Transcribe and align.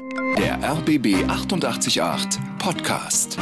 Der 0.00 0.62
RBB 0.62 1.28
888 1.28 2.38
Podcast. 2.60 3.36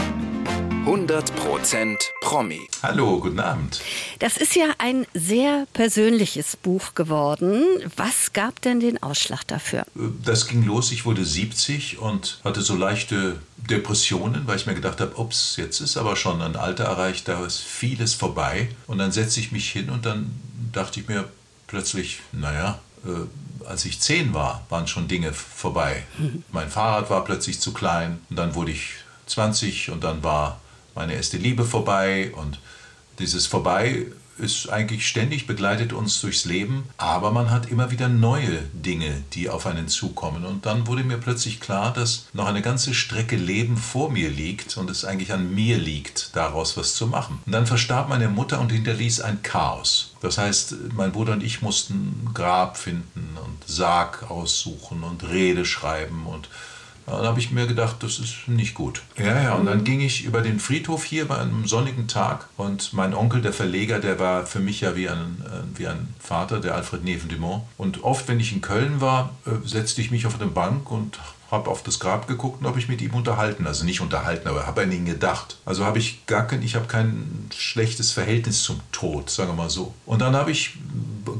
100% 0.86 1.96
Promi. 2.22 2.60
Hallo, 2.82 3.20
guten 3.20 3.40
Abend. 3.40 3.82
Das 4.20 4.38
ist 4.38 4.56
ja 4.56 4.68
ein 4.78 5.06
sehr 5.12 5.66
persönliches 5.74 6.56
Buch 6.56 6.94
geworden. 6.94 7.62
Was 7.96 8.32
gab 8.32 8.62
denn 8.62 8.80
den 8.80 9.02
Ausschlag 9.02 9.46
dafür? 9.46 9.84
Das 10.24 10.46
ging 10.48 10.64
los, 10.64 10.92
ich 10.92 11.04
wurde 11.04 11.26
70 11.26 11.98
und 11.98 12.40
hatte 12.42 12.62
so 12.62 12.74
leichte 12.74 13.38
Depressionen, 13.58 14.46
weil 14.46 14.56
ich 14.56 14.66
mir 14.66 14.74
gedacht 14.74 15.02
habe, 15.02 15.14
ups, 15.16 15.56
jetzt 15.58 15.80
ist 15.80 15.98
aber 15.98 16.16
schon 16.16 16.40
ein 16.40 16.56
Alter 16.56 16.84
erreicht, 16.84 17.28
da 17.28 17.44
ist 17.44 17.60
vieles 17.60 18.14
vorbei. 18.14 18.70
Und 18.86 18.96
dann 18.96 19.12
setze 19.12 19.40
ich 19.40 19.52
mich 19.52 19.70
hin 19.70 19.90
und 19.90 20.06
dann 20.06 20.30
dachte 20.72 21.00
ich 21.00 21.08
mir 21.08 21.28
plötzlich, 21.66 22.20
naja, 22.32 22.78
äh, 23.04 23.10
als 23.68 23.84
ich 23.84 24.00
zehn 24.00 24.34
war, 24.34 24.64
waren 24.68 24.86
schon 24.86 25.08
Dinge 25.08 25.32
vorbei. 25.32 26.04
Mein 26.52 26.70
Fahrrad 26.70 27.10
war 27.10 27.24
plötzlich 27.24 27.60
zu 27.60 27.72
klein 27.72 28.20
und 28.30 28.36
dann 28.36 28.54
wurde 28.54 28.72
ich 28.72 28.94
20 29.26 29.90
und 29.90 30.04
dann 30.04 30.22
war 30.22 30.60
meine 30.94 31.14
erste 31.14 31.36
Liebe 31.36 31.64
vorbei 31.64 32.32
und 32.34 32.60
dieses 33.18 33.46
Vorbei 33.46 34.06
ist 34.38 34.68
eigentlich 34.68 35.06
ständig 35.06 35.46
begleitet 35.46 35.92
uns 35.92 36.20
durchs 36.20 36.44
Leben, 36.44 36.84
aber 36.96 37.30
man 37.30 37.50
hat 37.50 37.70
immer 37.70 37.90
wieder 37.90 38.08
neue 38.08 38.62
Dinge, 38.72 39.22
die 39.32 39.48
auf 39.48 39.66
einen 39.66 39.88
zukommen. 39.88 40.44
Und 40.44 40.66
dann 40.66 40.86
wurde 40.86 41.04
mir 41.04 41.18
plötzlich 41.18 41.60
klar, 41.60 41.92
dass 41.92 42.26
noch 42.32 42.46
eine 42.46 42.62
ganze 42.62 42.94
Strecke 42.94 43.36
Leben 43.36 43.76
vor 43.76 44.10
mir 44.10 44.30
liegt 44.30 44.76
und 44.76 44.90
es 44.90 45.04
eigentlich 45.04 45.32
an 45.32 45.54
mir 45.54 45.78
liegt, 45.78 46.36
daraus 46.36 46.76
was 46.76 46.94
zu 46.94 47.06
machen. 47.06 47.40
Und 47.46 47.52
dann 47.52 47.66
verstarb 47.66 48.08
meine 48.08 48.28
Mutter 48.28 48.60
und 48.60 48.72
hinterließ 48.72 49.20
ein 49.20 49.42
Chaos. 49.42 50.12
Das 50.20 50.38
heißt, 50.38 50.74
mein 50.94 51.12
Bruder 51.12 51.32
und 51.34 51.42
ich 51.42 51.62
mussten 51.62 52.30
Grab 52.34 52.76
finden 52.76 53.36
und 53.44 53.66
Sarg 53.66 54.30
aussuchen 54.30 55.02
und 55.02 55.28
Rede 55.28 55.64
schreiben 55.64 56.26
und 56.26 56.48
dann 57.06 57.24
habe 57.24 57.38
ich 57.38 57.52
mir 57.52 57.66
gedacht, 57.66 57.96
das 58.00 58.18
ist 58.18 58.48
nicht 58.48 58.74
gut. 58.74 59.02
Ja, 59.16 59.40
ja, 59.40 59.54
und 59.54 59.66
dann 59.66 59.84
ging 59.84 60.00
ich 60.00 60.24
über 60.24 60.42
den 60.42 60.58
Friedhof 60.58 61.04
hier 61.04 61.28
bei 61.28 61.38
einem 61.38 61.66
sonnigen 61.66 62.08
Tag 62.08 62.48
und 62.56 62.92
mein 62.92 63.14
Onkel, 63.14 63.42
der 63.42 63.52
Verleger, 63.52 64.00
der 64.00 64.18
war 64.18 64.44
für 64.46 64.60
mich 64.60 64.80
ja 64.80 64.96
wie 64.96 65.08
ein, 65.08 65.42
äh, 65.44 65.78
wie 65.78 65.86
ein 65.86 66.14
Vater, 66.18 66.60
der 66.60 66.74
Alfred 66.74 67.04
Neven-Dumont. 67.04 67.62
Und 67.78 68.02
oft, 68.02 68.26
wenn 68.28 68.40
ich 68.40 68.52
in 68.52 68.60
Köln 68.60 69.00
war, 69.00 69.30
äh, 69.46 69.66
setzte 69.66 70.00
ich 70.00 70.10
mich 70.10 70.26
auf 70.26 70.40
eine 70.40 70.50
Bank 70.50 70.90
und 70.90 71.18
habe 71.50 71.70
auf 71.70 71.82
das 71.82 72.00
Grab 72.00 72.26
geguckt 72.26 72.60
und 72.60 72.66
habe 72.66 72.78
ich 72.78 72.88
mit 72.88 73.00
ihm 73.00 73.14
unterhalten. 73.14 73.66
Also 73.66 73.84
nicht 73.84 74.00
unterhalten, 74.00 74.48
aber 74.48 74.66
habe 74.66 74.82
an 74.82 74.92
ihn 74.92 75.04
gedacht. 75.04 75.58
Also 75.64 75.84
habe 75.84 75.98
ich 75.98 76.26
gar 76.26 76.46
kein, 76.46 76.62
ich 76.62 76.74
habe 76.74 76.86
kein 76.86 77.48
schlechtes 77.56 78.10
Verhältnis 78.12 78.62
zum 78.62 78.80
Tod, 78.90 79.30
sagen 79.30 79.50
wir 79.50 79.54
mal 79.54 79.70
so. 79.70 79.94
Und 80.06 80.20
dann 80.20 80.34
habe 80.34 80.50
ich, 80.50 80.74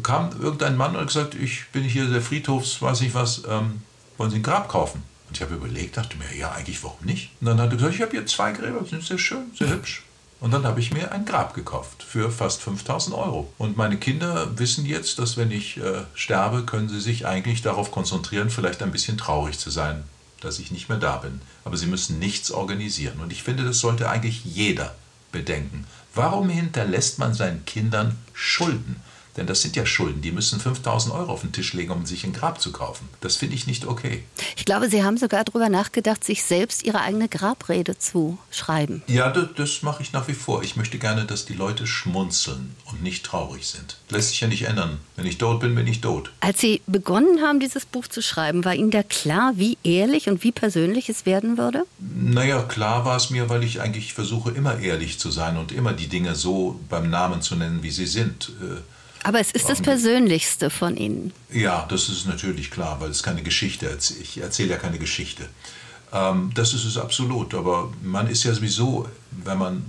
kam 0.02 0.30
irgendein 0.40 0.76
Mann 0.76 0.94
und 0.94 1.00
hat 1.00 1.08
gesagt, 1.08 1.34
ich 1.34 1.66
bin 1.72 1.82
hier 1.82 2.06
der 2.06 2.22
Friedhofs, 2.22 2.80
weiß 2.80 3.00
nicht 3.00 3.14
was, 3.14 3.42
ähm, 3.48 3.82
wollen 4.16 4.30
Sie 4.30 4.36
ein 4.36 4.42
Grab 4.42 4.68
kaufen? 4.68 5.02
Und 5.28 5.36
ich 5.36 5.42
habe 5.42 5.54
überlegt, 5.54 5.96
dachte 5.96 6.16
mir, 6.16 6.36
ja, 6.36 6.52
eigentlich 6.52 6.82
warum 6.84 7.04
nicht? 7.04 7.30
Und 7.40 7.46
dann 7.46 7.60
hat 7.60 7.70
er 7.70 7.76
gesagt, 7.76 7.94
ich 7.94 8.02
habe 8.02 8.12
hier 8.12 8.26
zwei 8.26 8.52
Gräber, 8.52 8.80
die 8.82 8.90
sind 8.90 9.04
sehr 9.04 9.18
schön, 9.18 9.50
sehr 9.58 9.70
hübsch. 9.70 10.02
Und 10.38 10.52
dann 10.52 10.64
habe 10.64 10.80
ich 10.80 10.92
mir 10.92 11.12
ein 11.12 11.24
Grab 11.24 11.54
gekauft 11.54 12.02
für 12.02 12.30
fast 12.30 12.60
5000 12.62 13.16
Euro. 13.16 13.50
Und 13.56 13.76
meine 13.76 13.96
Kinder 13.96 14.58
wissen 14.58 14.84
jetzt, 14.84 15.18
dass 15.18 15.36
wenn 15.36 15.50
ich 15.50 15.78
äh, 15.78 16.02
sterbe, 16.14 16.64
können 16.64 16.88
sie 16.88 17.00
sich 17.00 17.26
eigentlich 17.26 17.62
darauf 17.62 17.90
konzentrieren, 17.90 18.50
vielleicht 18.50 18.82
ein 18.82 18.92
bisschen 18.92 19.16
traurig 19.16 19.58
zu 19.58 19.70
sein, 19.70 20.04
dass 20.40 20.58
ich 20.58 20.70
nicht 20.70 20.88
mehr 20.90 20.98
da 20.98 21.16
bin. 21.16 21.40
Aber 21.64 21.76
sie 21.76 21.86
müssen 21.86 22.18
nichts 22.18 22.50
organisieren. 22.50 23.20
Und 23.20 23.32
ich 23.32 23.42
finde, 23.42 23.64
das 23.64 23.80
sollte 23.80 24.10
eigentlich 24.10 24.44
jeder 24.44 24.94
bedenken. 25.32 25.86
Warum 26.14 26.50
hinterlässt 26.50 27.18
man 27.18 27.34
seinen 27.34 27.64
Kindern 27.64 28.16
Schulden? 28.34 28.96
Denn 29.36 29.46
das 29.46 29.62
sind 29.62 29.76
ja 29.76 29.84
Schulden, 29.84 30.22
die 30.22 30.32
müssen 30.32 30.60
5000 30.60 31.14
Euro 31.14 31.32
auf 31.32 31.42
den 31.42 31.52
Tisch 31.52 31.72
legen, 31.74 31.92
um 31.92 32.06
sich 32.06 32.24
ein 32.24 32.32
Grab 32.32 32.60
zu 32.60 32.72
kaufen. 32.72 33.08
Das 33.20 33.36
finde 33.36 33.54
ich 33.54 33.66
nicht 33.66 33.86
okay. 33.86 34.24
Ich 34.56 34.64
glaube, 34.64 34.88
Sie 34.88 35.04
haben 35.04 35.18
sogar 35.18 35.44
darüber 35.44 35.68
nachgedacht, 35.68 36.24
sich 36.24 36.42
selbst 36.42 36.84
Ihre 36.84 37.00
eigene 37.00 37.28
Grabrede 37.28 37.98
zu 37.98 38.38
schreiben. 38.50 39.02
Ja, 39.06 39.30
das, 39.30 39.48
das 39.56 39.82
mache 39.82 40.02
ich 40.02 40.12
nach 40.12 40.28
wie 40.28 40.34
vor. 40.34 40.62
Ich 40.62 40.76
möchte 40.76 40.98
gerne, 40.98 41.24
dass 41.24 41.44
die 41.44 41.54
Leute 41.54 41.86
schmunzeln 41.86 42.74
und 42.86 43.02
nicht 43.02 43.24
traurig 43.24 43.66
sind. 43.66 43.98
Lässt 44.08 44.30
sich 44.30 44.40
ja 44.40 44.48
nicht 44.48 44.62
ändern. 44.62 44.98
Wenn 45.16 45.26
ich 45.26 45.38
tot 45.38 45.60
bin, 45.60 45.74
bin 45.74 45.86
ich 45.86 46.00
tot. 46.00 46.30
Als 46.40 46.60
Sie 46.60 46.80
begonnen 46.86 47.42
haben, 47.42 47.60
dieses 47.60 47.84
Buch 47.84 48.06
zu 48.06 48.22
schreiben, 48.22 48.64
war 48.64 48.74
Ihnen 48.74 48.90
da 48.90 49.02
klar, 49.02 49.52
wie 49.56 49.78
ehrlich 49.84 50.28
und 50.28 50.42
wie 50.44 50.52
persönlich 50.52 51.08
es 51.08 51.26
werden 51.26 51.58
würde? 51.58 51.84
Naja, 51.98 52.62
klar 52.62 53.04
war 53.04 53.16
es 53.16 53.30
mir, 53.30 53.48
weil 53.48 53.64
ich 53.64 53.80
eigentlich 53.80 54.14
versuche, 54.14 54.50
immer 54.50 54.78
ehrlich 54.78 55.18
zu 55.18 55.30
sein 55.30 55.56
und 55.56 55.72
immer 55.72 55.92
die 55.92 56.08
Dinge 56.08 56.34
so 56.34 56.80
beim 56.88 57.10
Namen 57.10 57.42
zu 57.42 57.56
nennen, 57.56 57.82
wie 57.82 57.90
sie 57.90 58.06
sind. 58.06 58.52
Äh, 58.60 58.80
aber 59.26 59.40
es 59.40 59.50
ist 59.50 59.68
das 59.68 59.82
Persönlichste 59.82 60.70
von 60.70 60.96
Ihnen. 60.96 61.32
Ja, 61.52 61.84
das 61.88 62.08
ist 62.08 62.28
natürlich 62.28 62.70
klar, 62.70 63.00
weil 63.00 63.10
es 63.10 63.24
keine 63.24 63.42
Geschichte 63.42 63.86
ist. 63.86 64.12
Ich 64.20 64.40
erzähle 64.40 64.70
ja 64.70 64.76
keine 64.76 65.00
Geschichte. 65.00 65.48
Ähm, 66.12 66.52
das 66.54 66.74
ist 66.74 66.84
es 66.84 66.96
absolut. 66.96 67.52
Aber 67.54 67.92
man 68.04 68.28
ist 68.28 68.44
ja 68.44 68.54
sowieso, 68.54 69.08
wenn 69.32 69.58
man 69.58 69.84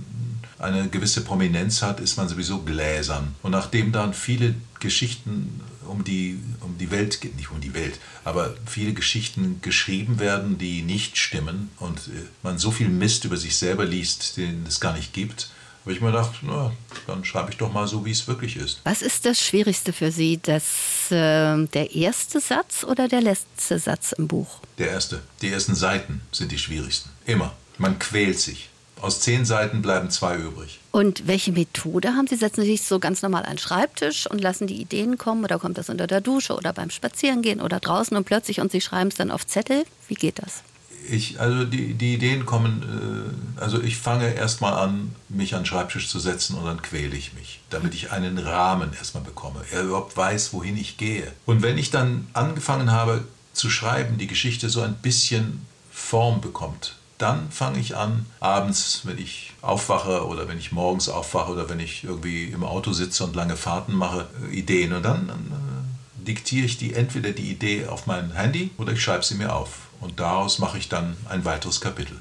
eine 0.58 0.88
gewisse 0.88 1.20
Prominenz 1.20 1.82
hat, 1.82 2.00
ist 2.00 2.16
man 2.16 2.28
sowieso 2.28 2.62
gläsern. 2.62 3.36
Und 3.42 3.52
nachdem 3.52 3.92
dann 3.92 4.12
viele 4.12 4.56
Geschichten 4.80 5.60
um 5.86 6.02
die, 6.02 6.40
um 6.60 6.76
die 6.76 6.90
Welt, 6.90 7.20
nicht 7.36 7.52
um 7.52 7.60
die 7.60 7.74
Welt, 7.74 8.00
aber 8.24 8.56
viele 8.66 8.92
Geschichten 8.92 9.60
geschrieben 9.62 10.18
werden, 10.18 10.58
die 10.58 10.82
nicht 10.82 11.16
stimmen 11.16 11.70
und 11.78 11.98
äh, 12.08 12.26
man 12.42 12.58
so 12.58 12.72
viel 12.72 12.88
Mist 12.88 13.24
über 13.24 13.36
sich 13.36 13.56
selber 13.56 13.84
liest, 13.84 14.36
den 14.36 14.64
es 14.66 14.80
gar 14.80 14.94
nicht 14.94 15.12
gibt, 15.12 15.48
habe 15.88 15.94
ich 15.94 16.02
mir 16.02 16.12
gedacht, 16.12 16.40
na, 16.42 16.70
dann 17.06 17.24
schreibe 17.24 17.50
ich 17.50 17.56
doch 17.56 17.72
mal 17.72 17.88
so, 17.88 18.04
wie 18.04 18.10
es 18.10 18.28
wirklich 18.28 18.56
ist. 18.56 18.82
Was 18.84 19.00
ist 19.00 19.24
das 19.24 19.40
Schwierigste 19.40 19.94
für 19.94 20.12
Sie? 20.12 20.38
Das, 20.42 21.10
äh, 21.10 21.64
der 21.64 21.94
erste 21.94 22.40
Satz 22.40 22.84
oder 22.84 23.08
der 23.08 23.22
letzte 23.22 23.78
Satz 23.78 24.12
im 24.12 24.28
Buch? 24.28 24.60
Der 24.76 24.90
erste. 24.90 25.22
Die 25.40 25.48
ersten 25.48 25.74
Seiten 25.74 26.20
sind 26.30 26.52
die 26.52 26.58
schwierigsten. 26.58 27.08
Immer. 27.24 27.54
Man 27.78 27.98
quält 27.98 28.38
sich. 28.38 28.68
Aus 29.00 29.20
zehn 29.20 29.46
Seiten 29.46 29.80
bleiben 29.80 30.10
zwei 30.10 30.36
übrig. 30.36 30.78
Und 30.90 31.26
welche 31.26 31.52
Methode 31.52 32.10
haben 32.10 32.26
Sie? 32.26 32.36
Setzen 32.36 32.64
Sie 32.64 32.72
sich 32.72 32.82
so 32.82 32.98
ganz 32.98 33.22
normal 33.22 33.44
an 33.44 33.52
den 33.52 33.58
Schreibtisch 33.58 34.26
und 34.26 34.42
lassen 34.42 34.66
die 34.66 34.82
Ideen 34.82 35.16
kommen 35.16 35.42
oder 35.42 35.58
kommt 35.58 35.78
das 35.78 35.88
unter 35.88 36.06
der 36.06 36.20
Dusche 36.20 36.54
oder 36.54 36.74
beim 36.74 36.90
Spazierengehen 36.90 37.62
oder 37.62 37.80
draußen 37.80 38.14
und 38.14 38.24
plötzlich 38.24 38.60
und 38.60 38.72
Sie 38.72 38.82
schreiben 38.82 39.08
es 39.08 39.14
dann 39.14 39.30
auf 39.30 39.46
Zettel? 39.46 39.84
Wie 40.06 40.16
geht 40.16 40.38
das? 40.38 40.62
Ich, 41.10 41.40
also 41.40 41.64
die, 41.64 41.94
die 41.94 42.14
Ideen 42.14 42.46
kommen, 42.46 43.34
äh, 43.56 43.60
also 43.60 43.80
ich 43.80 43.96
fange 43.96 44.34
erstmal 44.34 44.74
an, 44.74 45.14
mich 45.28 45.54
an 45.54 45.62
den 45.62 45.66
Schreibtisch 45.66 46.08
zu 46.08 46.18
setzen 46.18 46.56
und 46.56 46.64
dann 46.64 46.82
quäle 46.82 47.16
ich 47.16 47.34
mich, 47.34 47.60
damit 47.70 47.94
ich 47.94 48.12
einen 48.12 48.38
Rahmen 48.38 48.92
erstmal 48.92 49.24
bekomme, 49.24 49.60
er 49.72 49.82
überhaupt 49.82 50.16
weiß, 50.16 50.52
wohin 50.52 50.76
ich 50.76 50.96
gehe. 50.96 51.32
Und 51.46 51.62
wenn 51.62 51.78
ich 51.78 51.90
dann 51.90 52.26
angefangen 52.32 52.92
habe 52.92 53.24
zu 53.52 53.70
schreiben, 53.70 54.18
die 54.18 54.26
Geschichte 54.26 54.70
so 54.70 54.82
ein 54.82 54.94
bisschen 54.94 55.66
Form 55.90 56.40
bekommt, 56.40 56.96
dann 57.18 57.50
fange 57.50 57.80
ich 57.80 57.96
an, 57.96 58.26
abends, 58.38 59.02
wenn 59.04 59.18
ich 59.18 59.52
aufwache 59.60 60.26
oder 60.26 60.48
wenn 60.48 60.58
ich 60.58 60.70
morgens 60.70 61.08
aufwache 61.08 61.50
oder 61.50 61.68
wenn 61.68 61.80
ich 61.80 62.04
irgendwie 62.04 62.44
im 62.44 62.62
Auto 62.62 62.92
sitze 62.92 63.24
und 63.24 63.34
lange 63.34 63.56
Fahrten 63.56 63.92
mache, 63.94 64.28
äh, 64.50 64.56
Ideen. 64.56 64.92
Und 64.92 65.02
dann 65.02 65.28
äh, 65.28 66.24
diktiere 66.24 66.66
ich 66.66 66.78
die 66.78 66.94
entweder 66.94 67.32
die 67.32 67.50
Idee 67.50 67.86
auf 67.86 68.06
mein 68.06 68.32
Handy 68.32 68.70
oder 68.78 68.92
ich 68.92 69.02
schreibe 69.02 69.24
sie 69.24 69.34
mir 69.34 69.54
auf. 69.54 69.87
Und 70.00 70.20
daraus 70.20 70.58
mache 70.58 70.78
ich 70.78 70.88
dann 70.88 71.16
ein 71.28 71.44
weiteres 71.44 71.80
Kapitel. 71.80 72.16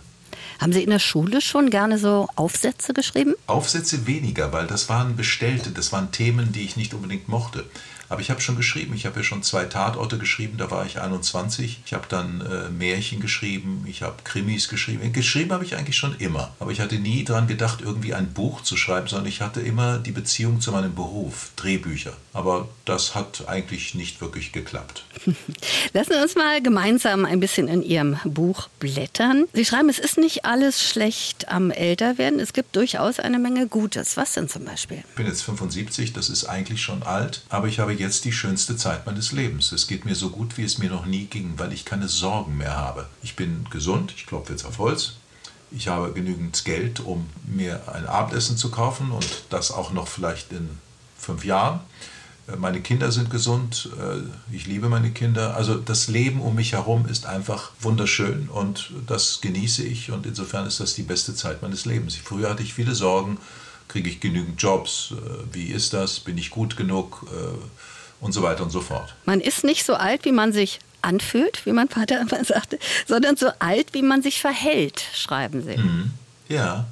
Haben 0.59 0.73
Sie 0.73 0.83
in 0.83 0.89
der 0.89 0.99
Schule 0.99 1.41
schon 1.41 1.69
gerne 1.69 1.99
so 1.99 2.27
Aufsätze 2.35 2.93
geschrieben? 2.93 3.35
Aufsätze 3.45 4.07
weniger, 4.07 4.51
weil 4.51 4.65
das 4.65 4.89
waren 4.89 5.15
bestellte, 5.15 5.69
das 5.69 5.91
waren 5.91 6.11
Themen, 6.11 6.51
die 6.51 6.63
ich 6.63 6.77
nicht 6.77 6.95
unbedingt 6.95 7.27
mochte. 7.27 7.65
Aber 8.09 8.21
ich 8.21 8.29
habe 8.29 8.41
schon 8.41 8.55
geschrieben. 8.55 8.93
Ich 8.95 9.05
habe 9.05 9.19
ja 9.19 9.23
schon 9.23 9.43
zwei 9.43 9.65
Tatorte 9.65 10.17
geschrieben, 10.17 10.57
da 10.57 10.71
war 10.71 10.85
ich 10.85 10.99
21. 10.99 11.81
Ich 11.85 11.93
habe 11.93 12.05
dann 12.07 12.41
äh, 12.41 12.69
Märchen 12.69 13.19
geschrieben, 13.19 13.85
ich 13.87 14.01
habe 14.01 14.15
Krimis 14.23 14.69
geschrieben. 14.69 15.11
Geschrieben 15.11 15.51
habe 15.51 15.65
ich 15.65 15.75
eigentlich 15.75 15.97
schon 15.97 16.15
immer. 16.17 16.53
Aber 16.59 16.71
ich 16.71 16.79
hatte 16.79 16.95
nie 16.95 17.23
daran 17.23 17.47
gedacht, 17.47 17.81
irgendwie 17.81 18.13
ein 18.13 18.31
Buch 18.33 18.61
zu 18.61 18.77
schreiben, 18.77 19.07
sondern 19.07 19.27
ich 19.27 19.41
hatte 19.41 19.61
immer 19.61 19.97
die 19.97 20.11
Beziehung 20.11 20.61
zu 20.61 20.71
meinem 20.71 20.95
Beruf, 20.95 21.51
Drehbücher. 21.55 22.13
Aber 22.33 22.69
das 22.85 23.15
hat 23.15 23.47
eigentlich 23.47 23.95
nicht 23.95 24.21
wirklich 24.21 24.51
geklappt. 24.51 25.03
Lassen 25.93 26.11
wir 26.11 26.21
uns 26.21 26.35
mal 26.35 26.61
gemeinsam 26.61 27.25
ein 27.25 27.39
bisschen 27.39 27.67
in 27.67 27.81
Ihrem 27.81 28.17
Buch 28.23 28.69
blättern. 28.79 29.45
Sie 29.53 29.65
schreiben, 29.65 29.89
es 29.89 29.99
ist 29.99 30.17
nicht 30.17 30.45
alles 30.45 30.87
schlecht 30.87 31.49
am 31.49 31.71
Älterwerden. 31.71 32.39
Es 32.39 32.53
gibt 32.53 32.75
durchaus 32.75 33.19
eine 33.19 33.39
Menge 33.39 33.67
Gutes. 33.67 34.15
Was 34.17 34.33
denn 34.33 34.47
zum 34.47 34.65
Beispiel? 34.65 35.03
Ich 35.09 35.15
bin 35.15 35.25
jetzt 35.25 35.41
75, 35.43 36.13
das 36.13 36.29
ist 36.29 36.45
eigentlich 36.45 36.81
schon 36.81 37.03
alt, 37.03 37.41
aber 37.49 37.67
ich 37.67 37.79
habe 37.79 37.96
jetzt 37.99 38.25
die 38.25 38.31
schönste 38.31 38.77
Zeit 38.77 39.05
meines 39.05 39.31
Lebens. 39.31 39.71
Es 39.71 39.87
geht 39.87 40.05
mir 40.05 40.15
so 40.15 40.29
gut, 40.29 40.57
wie 40.57 40.63
es 40.63 40.77
mir 40.77 40.89
noch 40.89 41.05
nie 41.05 41.25
ging, 41.25 41.53
weil 41.57 41.73
ich 41.73 41.85
keine 41.85 42.07
Sorgen 42.07 42.57
mehr 42.57 42.75
habe. 42.75 43.07
Ich 43.21 43.35
bin 43.35 43.65
gesund, 43.69 44.13
ich 44.15 44.25
klopfe 44.25 44.53
jetzt 44.53 44.65
auf 44.65 44.77
Holz. 44.77 45.13
Ich 45.71 45.87
habe 45.89 46.13
genügend 46.13 46.63
Geld, 46.63 47.01
um 47.01 47.29
mir 47.45 47.81
ein 47.93 48.05
Abendessen 48.05 48.57
zu 48.57 48.71
kaufen 48.71 49.11
und 49.11 49.43
das 49.49 49.71
auch 49.71 49.91
noch 49.91 50.07
vielleicht 50.07 50.51
in 50.51 50.69
fünf 51.17 51.43
Jahren. 51.43 51.81
Äh, 52.47 52.55
meine 52.55 52.81
Kinder 52.81 53.11
sind 53.11 53.29
gesund, 53.29 53.89
äh, 53.99 54.55
ich 54.55 54.65
liebe 54.65 54.89
meine 54.89 55.11
Kinder. 55.11 55.55
Also 55.55 55.75
das 55.75 56.07
Leben 56.07 56.41
um 56.41 56.55
mich 56.55 56.73
herum 56.73 57.05
ist 57.07 57.25
einfach 57.25 57.71
wunderschön 57.81 58.49
und 58.49 58.91
das 59.07 59.41
genieße 59.41 59.83
ich 59.83 60.11
und 60.11 60.25
insofern 60.25 60.65
ist 60.65 60.79
das 60.79 60.93
die 60.93 61.03
beste 61.03 61.35
Zeit 61.35 61.61
meines 61.61 61.85
Lebens. 61.85 62.15
Früher 62.15 62.49
hatte 62.49 62.63
ich 62.63 62.73
viele 62.73 62.95
Sorgen, 62.95 63.37
kriege 63.87 64.09
ich 64.09 64.19
genügend 64.19 64.61
Jobs, 64.61 65.11
äh, 65.11 65.53
wie 65.53 65.67
ist 65.67 65.93
das, 65.93 66.19
bin 66.19 66.37
ich 66.37 66.49
gut 66.49 66.77
genug 66.77 67.25
und 68.19 68.31
so 68.31 68.41
weiter 68.41 68.63
und 68.63 68.71
so 68.71 68.81
fort. 68.81 69.15
Man 69.25 69.41
ist 69.41 69.63
nicht 69.63 69.85
so 69.85 69.93
alt, 69.93 70.25
wie 70.25 70.31
man 70.31 70.51
sich 70.51 70.79
anfühlt, 71.01 71.65
wie 71.65 71.71
mein 71.71 71.89
Vater 71.89 72.21
immer 72.29 72.43
sagte, 72.43 72.79
sondern 73.05 73.37
so 73.37 73.49
alt, 73.59 73.93
wie 73.93 74.01
man 74.01 74.21
sich 74.21 74.39
verhält, 74.39 75.03
schreiben 75.13 75.63
Sie. 75.63 75.77
Mhm. 75.77 76.11
Ja, 76.49 76.85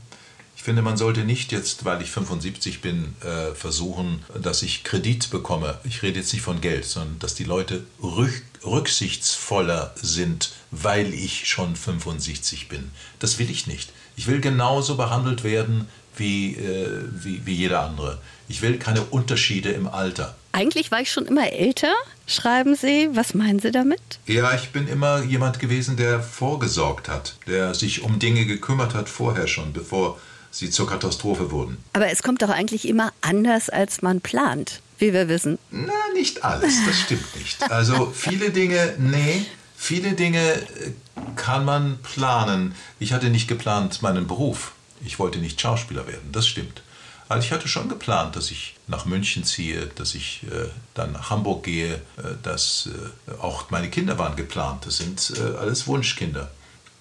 ich 0.56 0.64
finde, 0.64 0.82
man 0.82 0.98
sollte 0.98 1.24
nicht 1.24 1.52
jetzt, 1.52 1.86
weil 1.86 2.02
ich 2.02 2.10
75 2.12 2.82
bin, 2.82 3.16
äh, 3.22 3.54
versuchen, 3.54 4.24
dass 4.42 4.64
ich 4.64 4.84
Kredit 4.84 5.30
bekomme. 5.30 5.80
Ich 5.84 6.02
rede 6.02 6.20
jetzt 6.20 6.34
nicht 6.34 6.42
von 6.42 6.60
Geld, 6.60 6.86
sondern 6.86 7.20
dass 7.20 7.36
die 7.36 7.44
Leute 7.44 7.84
rück 8.02 8.42
rücksichtsvoller 8.66 9.94
sind, 9.96 10.52
weil 10.72 11.14
ich 11.14 11.48
schon 11.48 11.76
75 11.76 12.68
bin. 12.68 12.90
Das 13.20 13.38
will 13.38 13.52
ich 13.52 13.68
nicht. 13.68 13.92
Ich 14.16 14.26
will 14.26 14.42
genauso 14.42 14.96
behandelt 14.96 15.44
werden 15.44 15.88
wie, 16.18 16.56
äh, 16.56 17.02
wie, 17.12 17.46
wie 17.46 17.54
jeder 17.54 17.82
andere. 17.82 18.20
Ich 18.48 18.62
will 18.62 18.78
keine 18.78 19.02
Unterschiede 19.02 19.70
im 19.72 19.88
Alter. 19.88 20.36
Eigentlich 20.52 20.92
war 20.92 21.02
ich 21.02 21.12
schon 21.12 21.26
immer 21.26 21.52
älter, 21.52 21.94
schreiben 22.28 22.76
Sie. 22.76 23.10
Was 23.14 23.34
meinen 23.34 23.60
Sie 23.60 23.72
damit? 23.72 24.00
Ja, 24.26 24.54
ich 24.56 24.70
bin 24.70 24.88
immer 24.88 25.24
jemand 25.24 25.60
gewesen, 25.60 25.98
der 25.98 26.22
vorgesorgt 26.22 27.10
hat, 27.10 27.36
der 27.48 27.74
sich 27.74 28.04
um 28.04 28.20
Dinge 28.20 28.46
gekümmert 28.46 28.94
hat 28.94 29.10
vorher 29.10 29.48
schon, 29.48 29.74
bevor 29.74 30.18
sie 30.52 30.70
zur 30.70 30.88
Katastrophe 30.88 31.52
wurden. 31.52 31.78
Aber 31.94 32.10
es 32.10 32.24
kommt 32.24 32.42
doch 32.42 32.50
eigentlich 32.50 32.88
immer 32.88 33.12
anders, 33.22 33.70
als 33.70 34.02
man 34.02 34.22
plant, 34.22 34.82
wie 35.00 35.12
wir 35.12 35.28
wissen. 35.28 35.60
Na, 35.72 35.92
nicht 36.14 36.46
alles, 36.46 36.74
das 36.86 37.02
stimmt 37.02 37.36
nicht. 37.36 37.70
Also 37.70 38.12
viele 38.16 38.52
Dinge, 38.52 38.96
nee, 38.98 39.46
viele 39.76 40.14
Dinge 40.14 40.40
äh, 40.40 40.92
kann 41.36 41.66
man 41.66 41.98
planen. 42.02 42.76
Ich 43.00 43.12
hatte 43.12 43.30
nicht 43.30 43.48
geplant 43.48 44.02
meinen 44.02 44.28
Beruf. 44.28 44.72
Ich 45.04 45.20
wollte 45.20 45.40
nicht 45.40 45.60
Schauspieler 45.60 46.08
werden, 46.08 46.32
das 46.32 46.48
stimmt. 46.48 46.82
Also 47.28 47.46
ich 47.46 47.52
hatte 47.52 47.68
schon 47.68 47.90
geplant, 47.90 48.36
dass 48.36 48.52
ich 48.52 48.76
nach 48.88 49.06
München 49.06 49.44
ziehe, 49.44 49.88
dass 49.96 50.14
ich 50.14 50.44
äh, 50.44 50.70
dann 50.94 51.12
nach 51.14 51.32
Hamburg 51.32 51.64
gehe, 51.64 51.96
äh, 51.96 52.36
dass 52.44 52.90
äh, 53.28 53.32
auch 53.42 53.72
meine 53.72 53.90
Kinder 53.90 54.20
waren 54.20 54.36
geplant. 54.36 54.86
Das 54.86 54.98
sind 54.98 55.34
äh, 55.38 55.58
alles 55.58 55.88
Wunschkinder. 55.88 56.52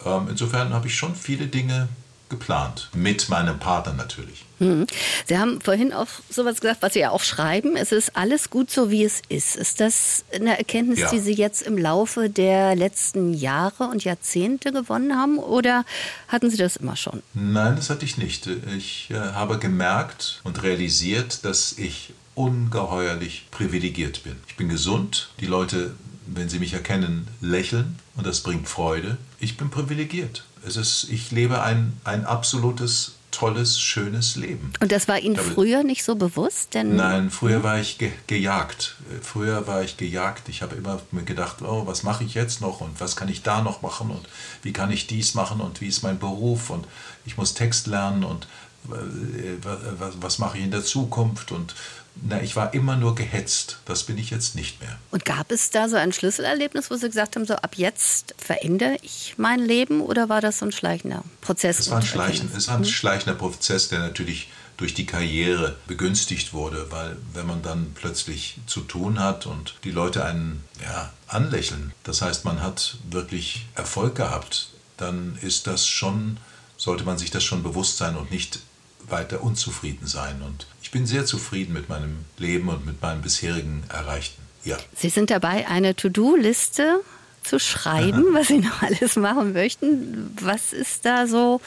Ähm, 0.05 0.29
insofern 0.31 0.73
habe 0.73 0.87
ich 0.87 0.96
schon 0.96 1.14
viele 1.14 1.46
Dinge 1.46 1.88
geplant. 2.29 2.91
Mit 2.94 3.29
meinem 3.29 3.59
Partner 3.59 3.93
natürlich. 3.93 4.44
Mhm. 4.59 4.87
Sie 5.26 5.38
haben 5.38 5.61
vorhin 5.61 5.93
auch 5.93 6.06
sowas 6.31 6.61
gesagt, 6.61 6.82
was 6.82 6.94
Sie 6.94 7.00
ja 7.00 7.11
auch 7.11 7.23
schreiben. 7.23 7.76
Es 7.76 7.93
ist 7.93 8.17
alles 8.17 8.50
gut 8.50 8.71
so, 8.71 8.91
wie 8.91 9.05
es 9.05 9.23
ist. 9.29 9.56
Ist 9.56 9.81
das 9.81 10.25
eine 10.35 10.56
Erkenntnis, 10.56 11.00
ja. 11.00 11.11
die 11.11 11.21
Sie 11.21 11.35
jetzt 11.35 11.62
im 11.62 11.76
Laufe 11.76 12.31
der 12.31 12.75
letzten 12.76 13.35
Jahre 13.35 13.85
und 13.85 14.05
Jahrzehnte 14.05 14.73
gewonnen 14.73 15.17
haben? 15.17 15.38
Oder 15.38 15.85
hatten 16.29 16.50
Sie 16.50 16.56
das 16.56 16.76
immer 16.76 16.97
schon? 16.97 17.23
Nein, 17.35 17.76
das 17.76 17.91
hatte 17.91 18.05
ich 18.05 18.17
nicht. 18.17 18.49
Ich 18.77 19.11
äh, 19.11 19.15
habe 19.15 19.59
gemerkt 19.59 20.41
und 20.44 20.62
realisiert, 20.62 21.44
dass 21.44 21.73
ich 21.79 22.12
ungeheuerlich 22.35 23.47
privilegiert 23.50 24.25
bin. 24.25 24.37
Ich 24.49 24.56
bin 24.56 24.69
gesund. 24.69 25.31
Die 25.41 25.47
Leute, 25.47 25.94
wenn 26.27 26.49
sie 26.49 26.59
mich 26.59 26.73
erkennen, 26.73 27.29
lächeln 27.41 27.97
und 28.17 28.27
das 28.27 28.41
bringt 28.41 28.69
Freude. 28.69 29.19
Ich 29.38 29.56
bin 29.56 29.70
privilegiert. 29.70 30.44
Es 30.67 30.77
ist, 30.77 31.09
ich 31.11 31.31
lebe 31.31 31.63
ein, 31.63 31.93
ein 32.05 32.25
absolutes 32.25 33.15
tolles, 33.35 33.81
schönes 33.81 34.37
Leben. 34.37 34.73
Und 34.81 34.93
das 34.93 35.09
war 35.09 35.19
Ihnen 35.19 35.37
früher 35.37 35.83
nicht 35.83 36.05
so 36.05 36.15
bewusst? 36.15 36.75
Denn 36.75 36.97
Nein, 36.97 37.31
früher 37.31 37.63
war 37.65 37.81
ich 37.81 37.99
ge 37.99 38.13
gejagt. 38.27 38.97
Früher 39.23 39.67
war 39.67 39.83
ich 39.83 39.97
gejagt. 39.97 40.49
Ich 40.49 40.63
habe 40.63 40.77
immer 40.77 41.01
mir 41.11 41.25
gedacht, 41.25 41.57
oh, 41.63 41.87
was 41.87 42.05
mache 42.05 42.25
ich 42.25 42.35
jetzt 42.35 42.61
noch 42.61 42.81
und 42.81 43.01
was 43.01 43.17
kann 43.17 43.29
ich 43.29 43.43
da 43.43 43.61
noch 43.61 43.83
machen 43.83 44.11
und 44.11 44.29
wie 44.63 44.73
kann 44.73 44.91
ich 44.93 45.07
dies 45.07 45.35
machen 45.35 45.61
und 45.61 45.81
wie 45.81 45.89
ist 45.89 46.03
mein 46.03 46.19
Beruf 46.19 46.71
und 46.71 46.87
ich 47.27 47.37
muss 47.37 47.55
Text 47.55 47.89
lernen 47.89 48.23
und 48.23 48.47
äh, 48.91 49.57
was, 49.99 50.15
was 50.21 50.39
mache 50.39 50.59
ich 50.59 50.65
in 50.65 50.71
der 50.71 50.85
Zukunft 50.85 51.51
und 51.51 51.75
na, 52.17 52.41
ich 52.41 52.57
war 52.57 52.75
immer 52.75 52.97
nur 52.97 53.15
gehetzt. 53.15 53.79
Das 53.87 54.05
bin 54.05 54.19
ich 54.19 54.31
jetzt 54.31 54.55
nicht 54.55 54.81
mehr. 54.81 54.99
Und 55.11 55.25
gab 55.25 55.51
es 55.51 55.71
da 55.71 55.89
so 55.89 55.97
ein 55.97 56.13
Schlüsselerlebnis, 56.13 56.91
wo 56.91 56.97
Sie 56.97 57.09
gesagt 57.09 57.37
haben, 57.37 57.45
so 57.45 57.55
ab 57.55 57.75
jetzt 57.77 58.35
verändere 58.39 58.97
ich 59.03 59.35
mein 59.37 59.61
Leben 59.61 60.01
oder 60.01 60.29
war 60.29 60.41
das 60.41 60.59
so 60.59 60.67
ein 60.67 60.73
schleichender 60.73 61.25
Prozess? 61.41 61.81
Es 61.81 61.91
war 61.91 61.99
ein, 61.99 62.07
schleichen, 62.07 62.51
es 62.57 62.69
war 62.69 62.77
ein 62.77 62.85
schleichender 62.85 63.37
Prozess, 63.37 63.89
der 63.89 63.99
natürlich 63.99 64.49
durch 64.77 64.95
die 64.95 65.07
Karriere 65.07 65.77
begünstigt 65.87 66.53
wurde, 66.53 66.91
weil 66.91 67.17
wenn 67.33 67.47
man 67.47 67.63
dann 67.63 67.93
plötzlich 67.95 68.59
zu 68.67 68.81
tun 68.81 69.21
hat 69.21 69.47
und 69.47 69.75
die 69.85 69.91
Leute 69.91 70.25
einen 70.25 70.65
ja, 70.83 71.13
anlächeln, 71.29 71.93
das 72.03 72.23
heißt, 72.23 72.45
man 72.45 72.63
hat 72.63 72.97
wirklich 73.11 73.67
Erfolg 73.75 74.17
gehabt, 74.17 74.71
dann 74.97 75.39
ist 75.43 75.67
das 75.67 75.87
schon, 75.87 76.39
sollte 76.77 77.05
man 77.05 77.19
sich 77.19 77.31
das 77.31 77.45
schon 77.45 77.63
bewusst 77.63 77.99
sein 77.99 78.17
und 78.17 78.31
nicht 78.31 78.61
weiter 79.09 79.43
unzufrieden 79.43 80.07
sein. 80.07 80.43
Und 80.43 80.67
bin 80.94 81.06
sehr 81.06 81.26
zufrieden 81.26 81.73
mit 81.73 81.88
meinem 81.88 82.19
Leben 82.38 82.69
und 82.69 82.87
mit 82.87 83.02
meinem 83.02 83.20
bisherigen 83.20 83.82
Erreichten. 83.88 84.41
Ja. 84.64 84.79
Sie 84.96 85.08
sind 85.08 85.29
dabei, 85.29 85.67
eine 85.67 85.96
To-Do-Liste 85.96 87.00
zu 87.43 87.58
schreiben, 87.58 88.26
was 88.32 88.46
Sie 88.46 88.58
noch 88.58 88.81
alles 88.81 89.17
machen 89.17 89.55
möchten. 89.55 90.31
Was 90.41 90.73
ist 90.73 91.05
da 91.05 91.26
so 91.26 91.61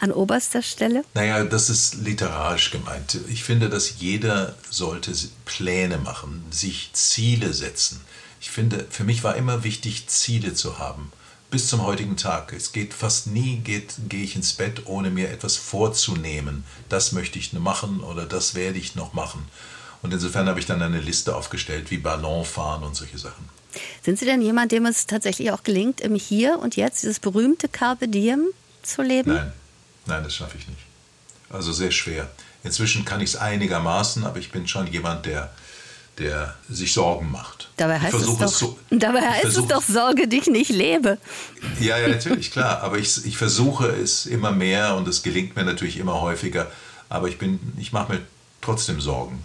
an 0.00 0.12
oberster 0.12 0.60
Stelle? 0.60 1.02
Naja, 1.14 1.44
das 1.44 1.70
ist 1.70 1.94
literarisch 1.94 2.70
gemeint. 2.72 3.18
Ich 3.28 3.42
finde, 3.42 3.70
dass 3.70 4.00
jeder 4.00 4.54
sollte 4.68 5.12
Pläne 5.46 5.96
machen, 5.96 6.44
sich 6.50 6.90
Ziele 6.92 7.54
setzen. 7.54 8.02
Ich 8.38 8.50
finde, 8.50 8.86
für 8.90 9.04
mich 9.04 9.24
war 9.24 9.34
immer 9.36 9.64
wichtig, 9.64 10.08
Ziele 10.08 10.52
zu 10.52 10.78
haben 10.78 11.10
bis 11.54 11.68
zum 11.68 11.84
heutigen 11.84 12.16
Tag. 12.16 12.52
Es 12.52 12.72
geht 12.72 12.92
fast 12.92 13.28
nie, 13.28 13.58
geht, 13.58 13.94
gehe 14.08 14.24
ich 14.24 14.34
ins 14.34 14.54
Bett, 14.54 14.86
ohne 14.86 15.08
mir 15.08 15.30
etwas 15.30 15.54
vorzunehmen. 15.54 16.64
Das 16.88 17.12
möchte 17.12 17.38
ich 17.38 17.52
machen 17.52 18.00
oder 18.00 18.26
das 18.26 18.56
werde 18.56 18.80
ich 18.80 18.96
noch 18.96 19.12
machen. 19.12 19.46
Und 20.02 20.12
insofern 20.12 20.48
habe 20.48 20.58
ich 20.58 20.66
dann 20.66 20.82
eine 20.82 20.98
Liste 20.98 21.36
aufgestellt, 21.36 21.92
wie 21.92 21.98
Ballon 21.98 22.44
fahren 22.44 22.82
und 22.82 22.96
solche 22.96 23.18
Sachen. 23.18 23.48
Sind 24.02 24.18
Sie 24.18 24.24
denn 24.24 24.42
jemand, 24.42 24.72
dem 24.72 24.84
es 24.84 25.06
tatsächlich 25.06 25.52
auch 25.52 25.62
gelingt, 25.62 26.00
im 26.00 26.16
Hier 26.16 26.58
und 26.58 26.74
Jetzt 26.74 27.04
dieses 27.04 27.20
berühmte 27.20 27.68
Carpe 27.68 28.08
Diem 28.08 28.48
zu 28.82 29.02
leben? 29.02 29.34
Nein, 29.34 29.52
nein, 30.06 30.24
das 30.24 30.34
schaffe 30.34 30.58
ich 30.58 30.66
nicht. 30.66 30.82
Also 31.50 31.72
sehr 31.72 31.92
schwer. 31.92 32.32
Inzwischen 32.64 33.04
kann 33.04 33.20
ich 33.20 33.30
es 33.30 33.36
einigermaßen, 33.36 34.24
aber 34.24 34.40
ich 34.40 34.50
bin 34.50 34.66
schon 34.66 34.88
jemand, 34.88 35.26
der 35.26 35.52
der 36.18 36.54
sich 36.68 36.92
Sorgen 36.92 37.30
macht. 37.30 37.68
Dabei 37.76 37.98
heißt, 37.98 38.14
es 38.14 38.38
doch, 38.38 38.48
so, 38.48 38.78
dabei 38.90 39.20
heißt 39.20 39.56
es 39.56 39.66
doch, 39.66 39.82
Sorge 39.82 40.28
dich 40.28 40.46
nicht 40.46 40.70
lebe. 40.70 41.18
Ja, 41.80 41.98
ja, 41.98 42.08
natürlich, 42.08 42.50
klar. 42.50 42.82
Aber 42.82 42.98
ich, 42.98 43.24
ich 43.24 43.36
versuche 43.36 43.88
es 43.88 44.26
immer 44.26 44.52
mehr 44.52 44.94
und 44.96 45.08
es 45.08 45.22
gelingt 45.22 45.56
mir 45.56 45.64
natürlich 45.64 45.98
immer 45.98 46.20
häufiger. 46.20 46.70
Aber 47.08 47.28
ich, 47.28 47.36
ich 47.78 47.92
mache 47.92 48.12
mir 48.12 48.20
trotzdem 48.60 49.00
Sorgen. 49.00 49.42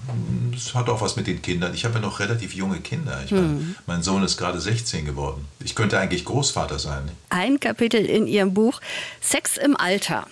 Es 0.55 0.73
hat 0.73 0.89
auch 0.89 1.01
was 1.01 1.15
mit 1.15 1.27
den 1.27 1.41
Kindern. 1.41 1.73
Ich 1.73 1.85
habe 1.85 1.95
ja 1.95 1.99
noch 1.99 2.19
relativ 2.19 2.53
junge 2.53 2.79
Kinder. 2.79 3.21
Ich 3.25 3.31
mein, 3.31 3.75
Mein 3.85 4.03
Sohn 4.03 4.23
ist 4.23 4.37
gerade 4.37 4.59
16 4.59 5.05
geworden. 5.05 5.45
Ich 5.63 5.75
könnte 5.75 5.99
eigentlich 5.99 6.25
Großvater 6.25 6.79
sein. 6.79 7.09
Ein 7.29 7.59
Kapitel 7.59 8.05
in 8.05 8.27
Ihrem 8.27 8.53
Buch 8.53 8.79
Sex 9.21 9.57
im 9.57 9.75
Alter. 9.75 10.25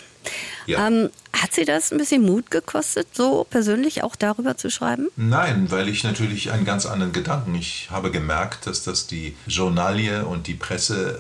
Ja. 0.65 0.88
Ähm, 0.88 1.09
hat 1.41 1.53
Sie 1.53 1.65
das 1.65 1.91
ein 1.91 1.98
bisschen 1.98 2.24
Mut 2.24 2.51
gekostet, 2.51 3.08
so 3.13 3.46
persönlich 3.50 4.03
auch 4.03 4.15
darüber 4.15 4.58
zu 4.58 4.70
schreiben? 4.70 5.08
Nein, 5.15 5.70
weil 5.70 5.89
ich 5.89 6.03
natürlich 6.03 6.51
einen 6.51 6.65
ganz 6.65 6.86
anderen 6.86 7.13
Gedanken. 7.13 7.56
Ich 7.56 7.89
habe 7.91 8.12
gemerkt, 8.12 8.67
dass 8.67 8.84
das 8.84 9.08
die 9.08 9.36
Journalie 9.48 10.25
und 10.25 10.48
die 10.48 10.56
Presse 10.56 11.20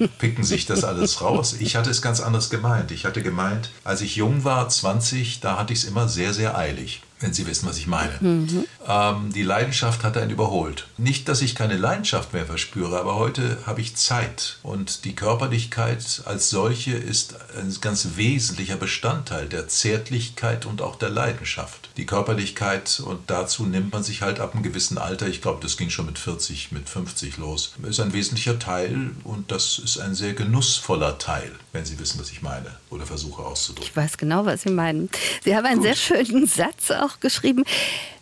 äh, 0.00 0.08
picken 0.18 0.44
sich 0.44 0.66
das 0.66 0.84
alles 0.84 1.20
raus. 1.20 1.56
Ich 1.58 1.76
hatte 1.76 1.90
es 1.90 2.02
ganz 2.02 2.20
anders 2.20 2.50
gemeint. 2.50 2.90
Ich 2.90 3.04
hatte 3.04 3.22
gemeint, 3.22 3.70
als 3.84 4.00
ich 4.00 4.16
jung 4.16 4.44
war, 4.44 4.68
20, 4.68 5.40
da 5.40 5.58
hatte 5.58 5.72
ich 5.72 5.80
es 5.80 5.84
immer 5.84 6.08
sehr, 6.08 6.32
sehr 6.32 6.56
eilig 6.56 7.02
wenn 7.20 7.34
Sie 7.34 7.46
wissen, 7.46 7.68
was 7.68 7.76
ich 7.76 7.86
meine. 7.86 8.12
Mhm. 8.20 8.64
Ähm, 8.86 9.32
die 9.32 9.42
Leidenschaft 9.42 10.04
hat 10.04 10.16
einen 10.16 10.30
überholt. 10.30 10.88
Nicht, 10.96 11.28
dass 11.28 11.42
ich 11.42 11.54
keine 11.54 11.76
Leidenschaft 11.76 12.32
mehr 12.32 12.46
verspüre, 12.46 12.98
aber 12.98 13.16
heute 13.16 13.58
habe 13.66 13.80
ich 13.80 13.94
Zeit. 13.96 14.58
Und 14.62 15.04
die 15.04 15.14
Körperlichkeit 15.14 16.22
als 16.24 16.50
solche 16.50 16.92
ist 16.92 17.36
ein 17.58 17.76
ganz 17.80 18.08
wesentlicher 18.16 18.76
Bestandteil 18.76 19.29
der 19.30 19.68
Zärtlichkeit 19.68 20.66
und 20.66 20.80
auch 20.80 20.96
der 20.96 21.10
Leidenschaft. 21.10 21.90
Die 21.96 22.06
Körperlichkeit, 22.06 23.02
und 23.04 23.30
dazu 23.30 23.64
nimmt 23.64 23.92
man 23.92 24.02
sich 24.02 24.22
halt 24.22 24.40
ab 24.40 24.54
einem 24.54 24.62
gewissen 24.62 24.96
Alter, 24.96 25.28
ich 25.28 25.42
glaube, 25.42 25.60
das 25.62 25.76
ging 25.76 25.90
schon 25.90 26.06
mit 26.06 26.18
40, 26.18 26.72
mit 26.72 26.88
50 26.88 27.36
los, 27.36 27.74
ist 27.88 28.00
ein 28.00 28.12
wesentlicher 28.12 28.58
Teil 28.58 29.10
und 29.24 29.50
das 29.50 29.78
ist 29.78 29.98
ein 29.98 30.14
sehr 30.14 30.32
genussvoller 30.32 31.18
Teil, 31.18 31.52
wenn 31.72 31.84
Sie 31.84 31.98
wissen, 31.98 32.18
was 32.18 32.30
ich 32.30 32.40
meine 32.40 32.76
oder 32.88 33.04
versuche 33.04 33.42
auszudrücken. 33.42 33.90
Ich 33.90 33.96
weiß 33.96 34.16
genau, 34.16 34.46
was 34.46 34.62
Sie 34.62 34.70
meinen. 34.70 35.10
Sie 35.44 35.54
haben 35.54 35.66
einen 35.66 35.82
Gut. 35.82 35.84
sehr 35.84 35.96
schönen 35.96 36.46
Satz 36.46 36.90
auch 36.90 37.10
auch 37.10 37.20
geschrieben, 37.20 37.64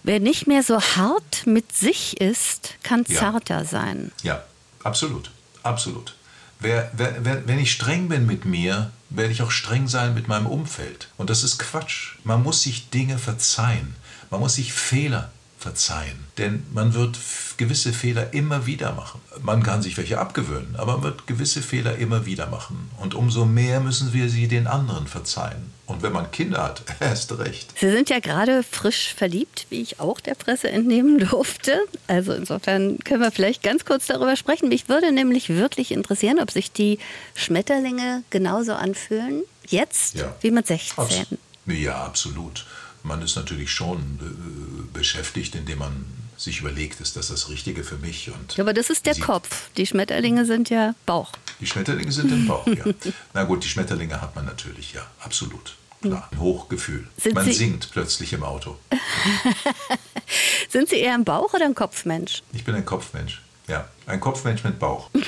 wer 0.03 0.21
nicht 0.21 0.47
mehr 0.47 0.63
so 0.63 0.81
hart 0.81 1.47
mit 1.47 1.73
sich 1.73 2.21
ist, 2.21 2.75
kann 2.83 3.05
zarter 3.07 3.59
ja. 3.59 3.65
sein. 3.65 4.13
Ja, 4.23 4.43
absolut, 4.83 5.31
absolut. 5.63 6.15
Wer, 6.61 6.91
wer, 6.95 7.25
wer, 7.25 7.47
wenn 7.47 7.59
ich 7.59 7.73
streng 7.73 8.09
bin 8.09 8.27
mit 8.27 8.45
mir, 8.45 8.91
werde 9.11 9.33
ich 9.33 9.43
auch 9.43 9.51
streng 9.51 9.89
sein 9.89 10.15
mit 10.15 10.29
meinem 10.29 10.47
Umfeld. 10.47 11.09
Und 11.17 11.31
das 11.31 11.45
ist 11.45 11.59
Quatsch. 11.59 12.17
Man 12.25 12.43
muss 12.43 12.63
sich 12.63 12.91
Dinge 12.91 13.19
verzeihen. 13.19 13.95
Man 14.31 14.41
muss 14.41 14.55
sich 14.55 14.73
Fehler 14.73 15.31
verzeihen. 15.59 16.27
Denn 16.39 16.63
man 16.73 16.95
wird 16.95 17.19
gewisse 17.57 17.93
Fehler 17.93 18.33
immer 18.33 18.67
wieder 18.67 18.93
machen. 18.93 19.21
Man 19.43 19.63
kann 19.63 19.83
sich 19.83 19.97
welche 19.97 20.19
abgewöhnen, 20.19 20.77
aber 20.77 20.95
man 20.95 21.03
wird 21.03 21.27
gewisse 21.27 21.63
Fehler 21.63 21.97
immer 21.97 22.27
wieder 22.27 22.47
machen. 22.47 22.91
Und 22.99 23.15
umso 23.15 23.45
mehr 23.45 23.81
müssen 23.81 24.13
wir 24.13 24.29
sie 24.29 24.49
den 24.49 24.67
anderen 24.67 25.07
verzeihen. 25.07 25.73
Und 25.87 26.03
wenn 26.03 26.13
man 26.13 26.31
Kinder 26.31 26.63
hat, 26.63 26.83
erst 27.01 27.37
recht. 27.39 27.73
Sie 27.79 27.91
sind 27.91 28.11
ja 28.11 28.21
gerade 28.21 28.63
frisch 28.63 29.15
verliebt, 29.15 29.67
wie 29.71 29.83
ich 29.83 30.01
auch 30.01 30.21
der 30.21 30.35
Presse 30.35 30.71
entnehmen 30.71 31.19
durfte. 31.31 31.81
Also 32.07 32.33
insofern 32.33 32.99
können 33.01 33.21
wir 33.21 33.33
vielleicht 33.33 33.63
ganz 33.63 33.85
kurz 33.85 34.07
darüber 34.07 34.37
sprechen. 34.37 34.69
Mich 34.69 34.89
würde 34.89 35.13
nämlich 35.13 35.49
wirklich 35.49 35.91
interessieren, 35.91 36.39
ob 36.41 36.51
sich 36.51 36.73
die 36.73 36.99
Schmetterlinge 37.35 38.23
genauso 38.31 38.75
anfühlen 38.75 39.43
jetzt 39.67 40.15
ja. 40.15 40.35
wie 40.41 40.51
mit 40.51 40.67
16. 40.67 40.97
Abs 40.97 41.27
ja, 41.75 42.03
absolut. 42.05 42.65
Man 43.09 43.23
ist 43.23 43.37
natürlich 43.37 43.71
schon 43.71 43.99
äh, 44.21 44.97
beschäftigt, 44.97 45.55
indem 45.55 45.79
man 45.79 46.05
sich 46.37 46.61
überlegt, 46.61 47.01
ist 47.01 47.17
das 47.17 47.29
das 47.29 47.49
Richtige 47.49 47.83
für 47.83 47.97
mich? 47.97 48.31
Und 48.31 48.57
ja, 48.57 48.65
aber 48.65 48.75
das 48.75 48.91
ist 48.91 49.07
der 49.07 49.17
Kopf. 49.17 49.71
Die 49.77 49.87
Schmetterlinge 49.87 50.45
sind 50.45 50.71
ja 50.71 50.95
Bauch. 51.07 51.33
Die 51.59 51.67
Schmetterlinge 51.67 52.13
sind 52.13 52.31
im 52.31 52.47
Bauch, 52.47 52.67
ja. 52.67 52.85
Na 53.35 53.45
gut, 53.45 53.65
die 53.65 53.69
Schmetterlinge 53.69 54.21
hat 54.21 54.37
man 54.37 54.45
natürlich, 54.45 54.93
ja, 54.93 55.05
absolut. 55.21 55.75
Klar, 56.01 56.29
ein 56.31 56.39
Hochgefühl. 56.39 57.09
Sind 57.17 57.35
man 57.35 57.45
Sie 57.45 57.53
singt 57.53 57.91
plötzlich 57.91 58.33
im 58.33 58.45
Auto. 58.45 58.79
sind 60.69 60.89
Sie 60.89 60.97
eher 60.97 61.15
ein 61.15 61.25
Bauch- 61.25 61.55
oder 61.55 61.65
ein 61.65 61.75
Kopfmensch? 61.75 62.43
Ich 62.53 62.63
bin 62.63 62.77
ein 62.77 62.85
Kopfmensch. 62.85 63.43
Ja, 63.67 63.89
ein 64.07 64.21
Kopfmensch 64.21 64.65
mit 64.65 64.79
Bauch. 64.79 65.11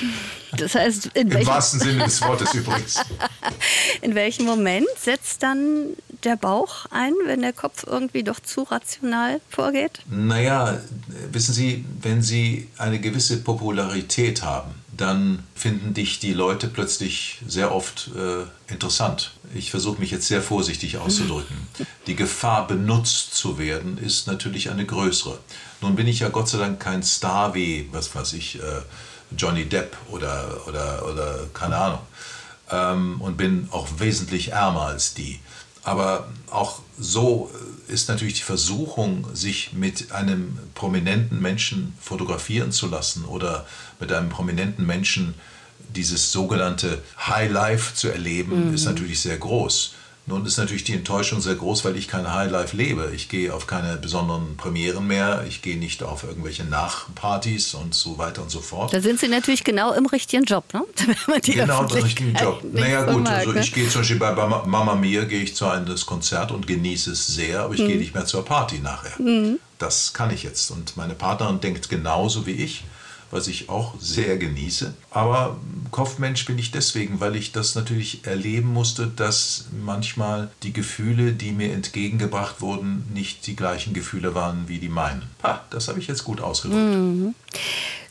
Das 0.57 0.75
heißt, 0.75 1.11
im 1.13 1.33
wahrsten 1.45 1.79
Sinne 1.79 2.03
des 2.03 2.21
Wortes 2.21 2.53
übrigens. 2.53 2.99
In 4.01 4.15
welchem 4.15 4.45
Moment 4.45 4.85
setzt 4.99 5.41
dann 5.43 5.95
der 6.25 6.35
Bauch 6.35 6.85
ein, 6.91 7.13
wenn 7.25 7.41
der 7.41 7.53
Kopf 7.53 7.85
irgendwie 7.85 8.23
doch 8.23 8.39
zu 8.39 8.63
rational 8.63 9.41
vorgeht? 9.49 10.01
Naja, 10.09 10.79
wissen 11.31 11.53
Sie, 11.53 11.85
wenn 12.01 12.21
Sie 12.21 12.69
eine 12.77 12.99
gewisse 12.99 13.41
Popularität 13.41 14.43
haben, 14.43 14.75
dann 15.01 15.43
finden 15.55 15.93
dich 15.93 16.19
die 16.19 16.33
Leute 16.33 16.67
plötzlich 16.67 17.39
sehr 17.47 17.73
oft 17.73 18.11
äh, 18.15 18.71
interessant. 18.71 19.31
Ich 19.53 19.71
versuche 19.71 19.99
mich 19.99 20.11
jetzt 20.11 20.27
sehr 20.27 20.41
vorsichtig 20.41 20.97
auszudrücken. 20.97 21.55
Die 22.07 22.15
Gefahr, 22.15 22.67
benutzt 22.67 23.33
zu 23.33 23.57
werden, 23.57 23.97
ist 23.97 24.27
natürlich 24.27 24.69
eine 24.69 24.85
größere. 24.85 25.39
Nun 25.81 25.95
bin 25.95 26.07
ich 26.07 26.19
ja 26.19 26.29
Gott 26.29 26.49
sei 26.49 26.59
Dank 26.59 26.79
kein 26.79 27.03
Star 27.03 27.53
wie, 27.55 27.89
was 27.91 28.13
weiß 28.13 28.33
ich, 28.33 28.59
äh, 28.59 28.81
Johnny 29.35 29.65
Depp 29.65 29.97
oder, 30.09 30.61
oder, 30.67 31.05
oder 31.07 31.47
keine 31.53 31.77
Ahnung. 31.77 31.99
Ähm, 32.69 33.21
und 33.21 33.37
bin 33.37 33.67
auch 33.71 33.87
wesentlich 33.97 34.51
ärmer 34.51 34.87
als 34.87 35.13
die. 35.13 35.39
Aber 35.83 36.27
auch 36.49 36.81
so 36.99 37.49
ist 37.87 38.07
natürlich 38.07 38.35
die 38.35 38.41
Versuchung, 38.41 39.27
sich 39.33 39.73
mit 39.73 40.11
einem 40.11 40.57
prominenten 40.75 41.41
Menschen 41.41 41.93
fotografieren 41.99 42.71
zu 42.71 42.87
lassen 42.87 43.25
oder 43.25 43.65
mit 43.99 44.11
einem 44.11 44.29
prominenten 44.29 44.85
Menschen 44.85 45.33
dieses 45.95 46.31
sogenannte 46.31 47.01
High 47.27 47.51
Life 47.51 47.95
zu 47.95 48.09
erleben, 48.09 48.69
mhm. 48.69 48.73
ist 48.73 48.85
natürlich 48.85 49.19
sehr 49.19 49.37
groß. 49.37 49.95
Nun 50.27 50.45
ist 50.45 50.57
natürlich 50.57 50.83
die 50.83 50.93
Enttäuschung 50.93 51.41
sehr 51.41 51.55
groß, 51.55 51.83
weil 51.83 51.97
ich 51.97 52.07
kein 52.07 52.31
Highlife 52.31 52.77
lebe. 52.77 53.11
Ich 53.15 53.27
gehe 53.27 53.53
auf 53.53 53.65
keine 53.65 53.97
besonderen 53.97 54.55
Premieren 54.55 55.07
mehr, 55.07 55.43
ich 55.47 55.61
gehe 55.63 55.77
nicht 55.77 56.03
auf 56.03 56.23
irgendwelche 56.23 56.63
Nachpartys 56.63 57.73
und 57.73 57.95
so 57.95 58.17
weiter 58.19 58.43
und 58.43 58.51
so 58.51 58.61
fort. 58.61 58.93
Da 58.93 59.01
sind 59.01 59.19
Sie 59.19 59.27
natürlich 59.27 59.63
genau 59.63 59.93
im 59.93 60.05
richtigen 60.05 60.43
Job, 60.43 60.63
ne? 60.73 60.83
genau 61.41 61.81
im 61.83 62.03
richtigen 62.03 62.35
Job. 62.35 62.63
Naja 62.71 63.11
gut, 63.11 63.23
mag, 63.23 63.33
also 63.33 63.51
ne? 63.51 63.61
ich 63.61 63.73
gehe 63.73 63.89
zum 63.89 64.01
Beispiel 64.01 64.19
bei 64.19 64.33
Mama 64.33 64.95
Mia, 64.95 65.23
gehe 65.25 65.41
ich 65.41 65.55
zu 65.55 65.67
einem 65.67 65.95
Konzert 66.05 66.51
und 66.51 66.67
genieße 66.67 67.11
es 67.11 67.27
sehr, 67.27 67.61
aber 67.61 67.73
ich 67.73 67.81
mhm. 67.81 67.87
gehe 67.87 67.97
nicht 67.97 68.13
mehr 68.13 68.25
zur 68.25 68.45
Party 68.45 68.79
nachher. 68.79 69.19
Mhm. 69.19 69.59
Das 69.79 70.13
kann 70.13 70.29
ich 70.29 70.43
jetzt 70.43 70.69
und 70.69 70.95
meine 70.95 71.15
Partnerin 71.15 71.59
denkt 71.59 71.89
genauso 71.89 72.45
wie 72.45 72.51
ich 72.51 72.83
was 73.31 73.47
ich 73.47 73.69
auch 73.69 73.95
sehr 73.99 74.37
genieße. 74.37 74.93
Aber 75.09 75.59
Kopfmensch 75.89 76.45
bin 76.45 76.59
ich 76.59 76.71
deswegen, 76.71 77.19
weil 77.19 77.35
ich 77.35 77.51
das 77.51 77.75
natürlich 77.75 78.25
erleben 78.25 78.71
musste, 78.71 79.07
dass 79.07 79.65
manchmal 79.83 80.49
die 80.63 80.73
Gefühle, 80.73 81.33
die 81.33 81.51
mir 81.51 81.73
entgegengebracht 81.73 82.61
wurden, 82.61 83.05
nicht 83.13 83.47
die 83.47 83.55
gleichen 83.55 83.93
Gefühle 83.93 84.35
waren 84.35 84.67
wie 84.67 84.79
die 84.79 84.89
meinen. 84.89 85.23
Ha, 85.43 85.63
das 85.69 85.87
habe 85.87 85.99
ich 85.99 86.07
jetzt 86.07 86.23
gut 86.23 86.41
ausgedrückt. 86.41 86.81
Mhm. 86.81 87.35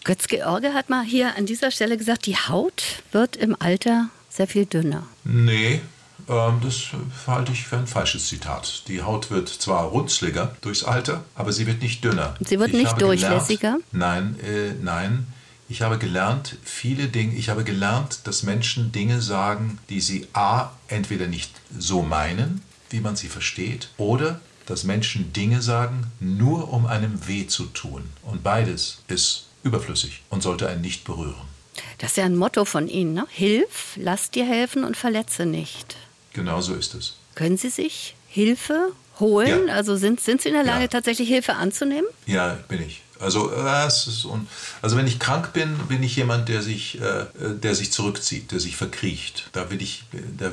Götz-George 0.05 0.73
hat 0.73 0.89
mal 0.89 1.05
hier 1.05 1.37
an 1.37 1.47
dieser 1.47 1.71
Stelle 1.71 1.97
gesagt, 1.97 2.27
die 2.27 2.37
Haut 2.37 3.03
wird 3.13 3.37
im 3.37 3.55
Alter 3.59 4.09
sehr 4.31 4.47
viel 4.47 4.65
dünner. 4.65 5.07
Nee, 5.25 5.83
das 6.31 6.89
halte 7.27 7.53
ich 7.53 7.65
für 7.65 7.77
ein 7.77 7.87
falsches 7.87 8.29
Zitat. 8.29 8.85
Die 8.87 9.03
Haut 9.03 9.31
wird 9.31 9.49
zwar 9.49 9.85
runzliger 9.85 10.57
durchs 10.61 10.85
Alter, 10.85 11.25
aber 11.35 11.53
sie 11.53 11.67
wird 11.67 11.83
nicht 11.83 12.05
dünner. 12.05 12.35
Sie 12.41 12.59
wird 12.59 12.71
ich 12.71 12.77
nicht 12.77 13.03
durchlässiger? 13.03 13.79
Gelernt, 13.91 14.39
nein, 14.39 14.41
äh, 14.41 14.73
nein. 14.81 15.27
Ich 15.69 15.83
habe 15.83 15.99
gelernt, 15.99 16.57
viele 16.65 17.09
Dinge, 17.09 17.35
ich 17.35 17.49
habe 17.49 17.65
gelernt, 17.65 18.21
dass 18.25 18.43
Menschen 18.43 18.93
Dinge 18.93 19.21
sagen, 19.21 19.79
die 19.89 20.01
sie 20.01 20.27
a. 20.33 20.71
entweder 20.89 21.27
nicht 21.27 21.53
so 21.79 22.03
meinen, 22.03 22.63
wie 22.91 23.01
man 23.01 23.15
sie 23.17 23.29
versteht, 23.29 23.89
oder 23.97 24.41
dass 24.67 24.85
Menschen 24.85 25.33
Dinge 25.33 25.63
sagen, 25.63 26.07
nur 26.19 26.73
um 26.73 26.87
einem 26.87 27.27
weh 27.27 27.47
zu 27.47 27.65
tun. 27.67 28.05
Und 28.23 28.43
beides 28.43 29.03
ist 29.09 29.47
überflüssig 29.63 30.23
und 30.31 30.43
sollte 30.43 30.69
einen 30.69 30.81
nicht 30.81 31.05
berühren. 31.05 31.49
Das 31.99 32.13
ist 32.13 32.17
ja 32.17 32.25
ein 32.25 32.37
Motto 32.37 32.65
von 32.65 32.89
Ihnen, 32.89 33.15
ne? 33.15 33.27
Hilf, 33.31 33.97
lass 33.97 34.31
dir 34.31 34.45
helfen 34.45 34.85
und 34.85 34.97
verletze 34.97 35.47
nicht. 35.47 35.97
Genau 36.33 36.61
so 36.61 36.75
ist 36.75 36.95
es. 36.95 37.17
Können 37.35 37.57
Sie 37.57 37.71
sich 37.71 38.15
Hilfe 38.29 38.93
holen? 39.19 39.69
Ja. 39.69 39.75
Also 39.75 39.97
sind, 39.97 40.21
sind 40.21 40.43
Sie 40.43 40.49
in 40.49 40.55
der 40.55 40.65
Lage, 40.65 40.83
ja. 40.83 40.89
tatsächlich 40.89 41.29
Hilfe 41.29 41.55
anzunehmen? 41.55 42.09
Ja, 42.27 42.59
bin 42.69 42.83
ich. 42.83 43.03
Also, 43.21 43.53
äh, 43.53 43.89
also 44.83 44.97
wenn 44.97 45.07
ich 45.07 45.19
krank 45.19 45.53
bin, 45.53 45.77
bin 45.89 46.03
ich 46.03 46.17
jemand, 46.17 46.49
der 46.49 46.63
sich, 46.63 47.01
äh, 47.01 47.27
der 47.39 47.75
sich 47.75 47.93
zurückzieht, 47.93 48.51
der 48.51 48.61
sich 48.61 48.77
verkriecht. 48.77 49.51
Da, 49.53 49.71
will 49.71 49.83
ich, 49.83 50.05
da, 50.39 50.51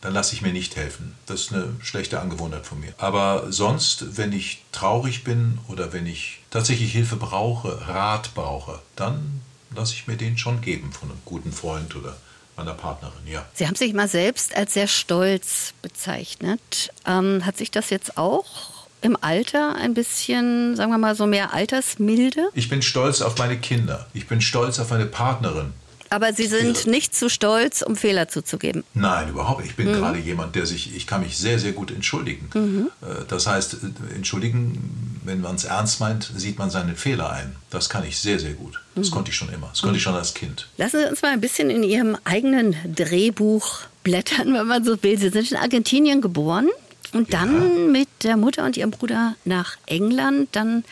da 0.00 0.08
lasse 0.08 0.34
ich 0.34 0.42
mir 0.42 0.52
nicht 0.52 0.74
helfen. 0.74 1.14
Das 1.26 1.42
ist 1.42 1.52
eine 1.52 1.68
schlechte 1.80 2.20
Angewohnheit 2.20 2.66
von 2.66 2.80
mir. 2.80 2.92
Aber 2.98 3.52
sonst, 3.52 4.16
wenn 4.16 4.32
ich 4.32 4.64
traurig 4.72 5.22
bin 5.22 5.58
oder 5.68 5.92
wenn 5.92 6.06
ich 6.06 6.40
tatsächlich 6.50 6.92
Hilfe 6.92 7.16
brauche, 7.16 7.86
Rat 7.86 8.34
brauche, 8.34 8.80
dann 8.96 9.40
lasse 9.74 9.94
ich 9.94 10.08
mir 10.08 10.16
den 10.16 10.36
schon 10.36 10.60
geben 10.60 10.92
von 10.92 11.08
einem 11.08 11.20
guten 11.24 11.52
Freund 11.52 11.94
oder 11.94 12.16
meiner 12.56 12.74
Partnerin, 12.74 13.26
ja. 13.26 13.44
Sie 13.54 13.66
haben 13.66 13.74
sich 13.74 13.92
mal 13.94 14.08
selbst 14.08 14.56
als 14.56 14.74
sehr 14.74 14.86
stolz 14.86 15.74
bezeichnet. 15.82 16.92
Ähm, 17.06 17.44
hat 17.44 17.56
sich 17.56 17.70
das 17.70 17.90
jetzt 17.90 18.16
auch 18.16 18.86
im 19.00 19.16
Alter 19.20 19.74
ein 19.74 19.94
bisschen, 19.94 20.76
sagen 20.76 20.92
wir 20.92 20.98
mal, 20.98 21.14
so 21.14 21.26
mehr 21.26 21.52
Altersmilde? 21.52 22.48
Ich 22.54 22.68
bin 22.68 22.82
stolz 22.82 23.20
auf 23.20 23.36
meine 23.38 23.58
Kinder. 23.58 24.06
Ich 24.14 24.28
bin 24.28 24.40
stolz 24.40 24.78
auf 24.78 24.90
meine 24.90 25.06
Partnerin. 25.06 25.72
Aber 26.12 26.34
Sie 26.34 26.46
sind 26.46 26.86
nicht 26.86 27.14
zu 27.14 27.30
stolz, 27.30 27.80
um 27.80 27.96
Fehler 27.96 28.28
zuzugeben. 28.28 28.84
Nein, 28.92 29.30
überhaupt 29.30 29.60
nicht. 29.60 29.70
Ich 29.70 29.76
bin 29.76 29.88
mhm. 29.88 29.94
gerade 29.94 30.18
jemand, 30.18 30.54
der 30.54 30.66
sich, 30.66 30.94
ich 30.94 31.06
kann 31.06 31.22
mich 31.22 31.38
sehr, 31.38 31.58
sehr 31.58 31.72
gut 31.72 31.90
entschuldigen. 31.90 32.50
Mhm. 32.52 32.90
Äh, 33.00 33.24
das 33.28 33.46
heißt, 33.46 33.74
äh, 33.74 34.14
entschuldigen, 34.14 35.20
wenn 35.24 35.40
man 35.40 35.54
es 35.54 35.64
ernst 35.64 36.00
meint, 36.00 36.30
sieht 36.36 36.58
man 36.58 36.68
seine 36.68 36.96
Fehler 36.96 37.32
ein. 37.32 37.56
Das 37.70 37.88
kann 37.88 38.06
ich 38.06 38.18
sehr, 38.18 38.38
sehr 38.38 38.52
gut. 38.52 38.82
Das 38.94 39.08
mhm. 39.08 39.14
konnte 39.14 39.30
ich 39.30 39.36
schon 39.38 39.50
immer. 39.54 39.68
Das 39.70 39.80
konnte 39.80 39.96
ich 39.96 40.02
schon 40.02 40.14
als 40.14 40.34
Kind. 40.34 40.68
Lassen 40.76 41.00
Sie 41.00 41.08
uns 41.08 41.22
mal 41.22 41.30
ein 41.30 41.40
bisschen 41.40 41.70
in 41.70 41.82
Ihrem 41.82 42.18
eigenen 42.24 42.76
Drehbuch 42.94 43.80
blättern, 44.04 44.52
wenn 44.52 44.66
man 44.66 44.84
so 44.84 45.02
will. 45.02 45.18
Sie 45.18 45.30
sind 45.30 45.50
in 45.50 45.56
Argentinien 45.56 46.20
geboren 46.20 46.68
und 47.14 47.32
dann 47.32 47.54
ja. 47.54 47.90
mit 47.90 48.08
der 48.22 48.36
Mutter 48.36 48.66
und 48.66 48.76
ihrem 48.76 48.90
Bruder 48.90 49.34
nach 49.46 49.78
England, 49.86 50.50
dann 50.52 50.84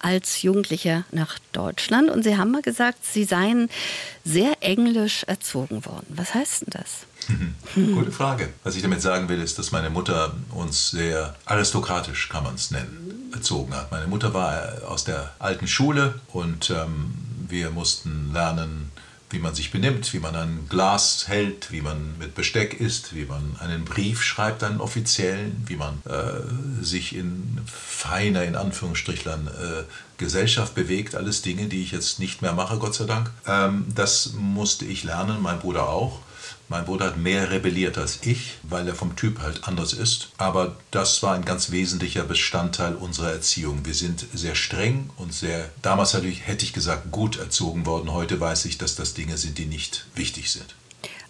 als 0.00 0.42
Jugendlicher 0.42 1.04
nach 1.12 1.38
Deutschland 1.52 2.10
und 2.10 2.22
Sie 2.24 2.36
haben 2.36 2.50
mal 2.50 2.62
gesagt, 2.62 3.04
Sie 3.04 3.24
seien 3.24 3.68
sehr 4.24 4.54
englisch 4.60 5.24
erzogen 5.24 5.84
worden. 5.84 6.06
Was 6.10 6.34
heißt 6.34 6.62
denn 6.62 6.68
das? 6.70 7.06
Gute 7.74 8.12
Frage. 8.12 8.48
Was 8.64 8.76
ich 8.76 8.82
damit 8.82 9.02
sagen 9.02 9.28
will, 9.28 9.40
ist, 9.40 9.58
dass 9.58 9.72
meine 9.72 9.90
Mutter 9.90 10.34
uns 10.50 10.90
sehr 10.90 11.36
aristokratisch, 11.44 12.28
kann 12.28 12.44
man 12.44 12.54
es 12.54 12.70
nennen, 12.70 13.30
erzogen 13.32 13.74
hat. 13.74 13.90
Meine 13.90 14.06
Mutter 14.06 14.34
war 14.34 14.82
aus 14.88 15.04
der 15.04 15.32
alten 15.38 15.68
Schule 15.68 16.20
und 16.32 16.70
ähm, 16.70 17.14
wir 17.48 17.70
mussten 17.70 18.32
lernen, 18.32 18.90
wie 19.30 19.38
man 19.38 19.54
sich 19.54 19.70
benimmt, 19.70 20.12
wie 20.12 20.18
man 20.18 20.34
ein 20.34 20.66
Glas 20.68 21.28
hält, 21.28 21.70
wie 21.70 21.80
man 21.80 22.18
mit 22.18 22.34
Besteck 22.34 22.80
isst, 22.80 23.14
wie 23.14 23.24
man 23.24 23.56
einen 23.60 23.84
Brief 23.84 24.22
schreibt, 24.22 24.62
einen 24.64 24.80
offiziellen, 24.80 25.64
wie 25.66 25.76
man 25.76 26.02
äh, 26.04 26.84
sich 26.84 27.14
in 27.14 27.58
feiner, 27.66 28.44
in 28.44 28.56
Anführungsstrichlern, 28.56 29.46
äh, 29.46 29.82
Gesellschaft 30.18 30.74
bewegt. 30.74 31.14
Alles 31.14 31.42
Dinge, 31.42 31.66
die 31.66 31.82
ich 31.82 31.92
jetzt 31.92 32.18
nicht 32.18 32.42
mehr 32.42 32.52
mache, 32.52 32.78
Gott 32.78 32.94
sei 32.94 33.04
Dank. 33.04 33.30
Ähm, 33.46 33.86
das 33.94 34.32
musste 34.34 34.84
ich 34.84 35.04
lernen, 35.04 35.40
mein 35.40 35.60
Bruder 35.60 35.88
auch. 35.88 36.20
Mein 36.70 36.84
Bruder 36.84 37.06
hat 37.06 37.16
mehr 37.16 37.50
rebelliert 37.50 37.98
als 37.98 38.20
ich, 38.22 38.58
weil 38.62 38.86
er 38.86 38.94
vom 38.94 39.16
Typ 39.16 39.40
halt 39.40 39.64
anders 39.64 39.92
ist. 39.92 40.30
Aber 40.38 40.76
das 40.92 41.20
war 41.20 41.34
ein 41.34 41.44
ganz 41.44 41.72
wesentlicher 41.72 42.22
Bestandteil 42.22 42.94
unserer 42.94 43.32
Erziehung. 43.32 43.84
Wir 43.84 43.94
sind 43.94 44.24
sehr 44.32 44.54
streng 44.54 45.10
und 45.16 45.34
sehr, 45.34 45.68
damals 45.82 46.14
hätte 46.14 46.64
ich 46.64 46.72
gesagt, 46.72 47.10
gut 47.10 47.38
erzogen 47.38 47.86
worden. 47.86 48.12
Heute 48.12 48.38
weiß 48.38 48.66
ich, 48.66 48.78
dass 48.78 48.94
das 48.94 49.14
Dinge 49.14 49.36
sind, 49.36 49.58
die 49.58 49.66
nicht 49.66 50.06
wichtig 50.14 50.52
sind. 50.52 50.76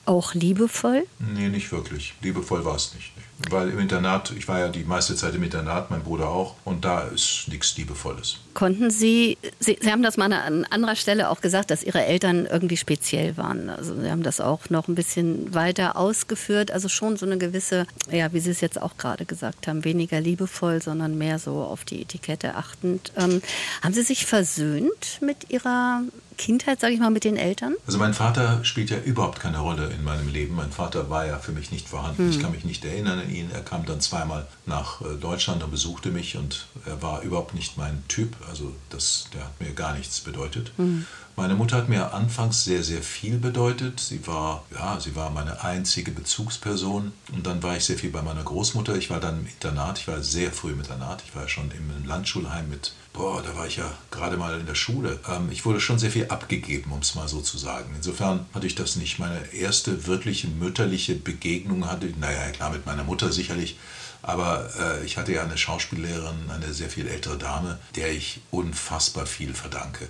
Auch 0.05 0.35
liebevoll? 0.35 1.07
Nee, 1.19 1.49
nicht 1.49 1.73
wirklich. 1.73 2.13
Liebevoll 2.21 2.67
war 2.67 2.77
es 2.77 2.93
nicht. 2.95 3.11
Weil 3.49 3.71
im 3.71 3.79
Internat, 3.79 4.33
ich 4.37 4.47
war 4.49 4.59
ja 4.59 4.69
die 4.69 4.85
meiste 4.85 5.17
Zeit 5.17 5.35
im 5.35 5.43
Internat, 5.43 5.91
mein 5.91 6.03
Bruder 6.03 6.29
auch, 6.29 6.57
und 6.65 6.85
da 6.85 7.03
ist 7.03 7.47
nichts 7.49 7.77
Liebevolles. 7.77 8.39
Konnten 8.53 8.91
Sie, 8.91 9.39
Sie, 9.59 9.79
Sie 9.81 9.91
haben 9.91 10.03
das 10.03 10.17
mal 10.17 10.31
an 10.33 10.67
anderer 10.67 10.97
Stelle 10.97 11.31
auch 11.31 11.41
gesagt, 11.41 11.71
dass 11.71 11.83
Ihre 11.83 12.05
Eltern 12.05 12.47
irgendwie 12.47 12.77
speziell 12.77 13.37
waren. 13.37 13.71
Also 13.71 13.99
Sie 13.99 14.11
haben 14.11 14.23
das 14.23 14.41
auch 14.41 14.69
noch 14.69 14.89
ein 14.89 14.95
bisschen 14.95 15.55
weiter 15.55 15.97
ausgeführt. 15.97 16.71
Also 16.71 16.89
schon 16.89 17.17
so 17.17 17.25
eine 17.25 17.39
gewisse, 17.39 17.87
ja, 18.11 18.33
wie 18.33 18.41
Sie 18.41 18.51
es 18.51 18.61
jetzt 18.61 18.81
auch 18.81 18.97
gerade 18.99 19.25
gesagt 19.25 19.67
haben, 19.67 19.85
weniger 19.85 20.21
liebevoll, 20.21 20.83
sondern 20.83 21.17
mehr 21.17 21.39
so 21.39 21.63
auf 21.63 21.85
die 21.85 22.03
Etikette 22.03 22.57
achtend. 22.57 23.13
Ähm, 23.17 23.41
haben 23.83 23.95
Sie 23.95 24.03
sich 24.03 24.27
versöhnt 24.27 25.21
mit 25.23 25.51
Ihrer 25.51 26.03
Kindheit, 26.41 26.81
sage 26.81 26.95
ich 26.95 27.01
mal, 27.01 27.11
mit 27.11 27.25
den 27.25 27.37
Eltern? 27.37 27.75
Also 27.87 27.99
mein 27.99 28.15
Vater 28.15 28.65
spielt 28.65 28.89
ja 28.89 28.97
überhaupt 28.99 29.41
keine 29.41 29.59
Rolle 29.59 29.91
in 29.91 30.03
meinem 30.03 30.27
Leben. 30.27 30.57
Mein 30.57 30.73
Vater 30.73 31.11
war 31.11 31.27
ja 31.27 31.39
für 31.39 31.53
mich 31.53 31.71
nicht 31.71 31.87
vorhanden. 31.87 32.25
Hm. 32.25 32.31
Ich 32.31 32.41
kann 32.41 32.53
mich 32.53 32.65
nicht 32.65 32.83
erinnern 32.83 33.19
an 33.19 33.31
ihn. 33.31 33.51
Er 33.53 33.61
kam 33.61 33.85
dann 33.85 34.01
zweimal 34.01 34.47
nach 34.65 35.03
äh, 35.03 35.17
Deutschland 35.21 35.63
und 35.63 35.71
besuchte 35.71 36.11
mich 36.11 36.39
und 36.39 36.67
er 36.87 37.03
war 37.03 37.21
überhaupt 37.21 37.55
nicht 37.55 37.77
mein 37.77 38.03
Typ. 38.09 38.35
Also 38.49 38.73
das, 38.89 39.29
der 39.35 39.45
hat 39.45 39.61
mir 39.61 39.73
gar 39.75 39.95
nichts 39.95 40.21
bedeutet. 40.21 40.73
Hm. 40.77 41.05
Meine 41.37 41.55
Mutter 41.55 41.77
hat 41.77 41.91
mir 41.91 42.15
anfangs 42.15 42.65
sehr, 42.65 42.83
sehr 42.83 43.03
viel 43.03 43.39
bedeutet. 43.39 44.01
Sie 44.01 44.27
war, 44.27 44.65
ja, 44.75 44.99
sie 44.99 45.15
war 45.15 45.31
meine 45.31 45.63
einzige 45.63 46.11
Bezugsperson. 46.11 47.13
Und 47.33 47.47
dann 47.47 47.63
war 47.63 47.77
ich 47.77 47.85
sehr 47.85 47.99
viel 47.99 48.11
bei 48.11 48.23
meiner 48.23 48.43
Großmutter. 48.43 48.97
Ich 48.97 49.11
war 49.11 49.21
dann 49.21 49.41
im 49.41 49.47
Internat. 49.47 49.99
Ich 49.99 50.09
war 50.09 50.23
sehr 50.23 50.53
früh 50.53 50.73
im 50.73 50.81
Internat. 50.81 51.23
Ich 51.27 51.35
war 51.35 51.43
ja 51.43 51.49
schon 51.49 51.71
im 51.71 52.07
Landschulheim 52.07 52.69
mit 52.71 52.93
boah, 53.12 53.43
da 53.43 53.55
war 53.57 53.67
ich 53.67 53.76
ja 53.76 53.93
gerade 54.11 54.37
mal 54.37 54.59
in 54.59 54.67
der 54.67 54.75
Schule. 54.75 55.21
Ähm, 55.29 55.50
ich 55.50 55.64
wurde 55.64 55.81
schon 55.81 55.99
sehr 55.99 56.11
viel 56.11 56.29
abgegeben, 56.29 56.93
um 56.93 57.00
es 57.00 57.14
mal 57.14 57.29
so 57.29 57.40
zu 57.40 57.59
sagen. 57.59 57.93
Insofern 57.97 58.47
hatte 58.55 58.67
ich 58.67 58.75
das 58.75 58.97
nicht. 58.97 59.19
Meine 59.19 59.52
erste 59.52 60.07
wirkliche 60.07 60.49
mütterliche 60.49 61.14
Begegnung 61.14 61.88
hatte, 61.88 62.12
naja, 62.19 62.50
klar, 62.50 62.71
mit 62.71 62.87
meiner 62.87 63.05
Mutter 63.05 63.33
sicherlich. 63.33 63.79
Aber 64.23 64.71
äh, 64.79 65.05
ich 65.05 65.17
hatte 65.17 65.33
ja 65.33 65.43
eine 65.43 65.57
Schauspiellehrerin, 65.57 66.50
eine 66.50 66.75
sehr 66.75 66.90
viel 66.90 67.09
ältere 67.09 67.38
Dame, 67.38 67.79
der 67.97 68.12
ich 68.12 68.40
unfassbar 68.50 69.26
viel 69.26 69.55
verdanke. 69.55 70.09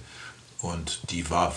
Und 0.59 1.01
die 1.11 1.31
war 1.31 1.55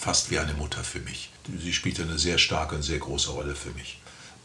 fast 0.00 0.30
wie 0.30 0.38
eine 0.38 0.54
Mutter 0.54 0.84
für 0.84 1.00
mich. 1.00 1.30
Sie 1.60 1.72
spielte 1.72 2.02
eine 2.02 2.18
sehr 2.18 2.38
starke 2.38 2.76
und 2.76 2.82
sehr 2.82 2.98
große 2.98 3.30
Rolle 3.30 3.54
für 3.54 3.70
mich. 3.70 3.98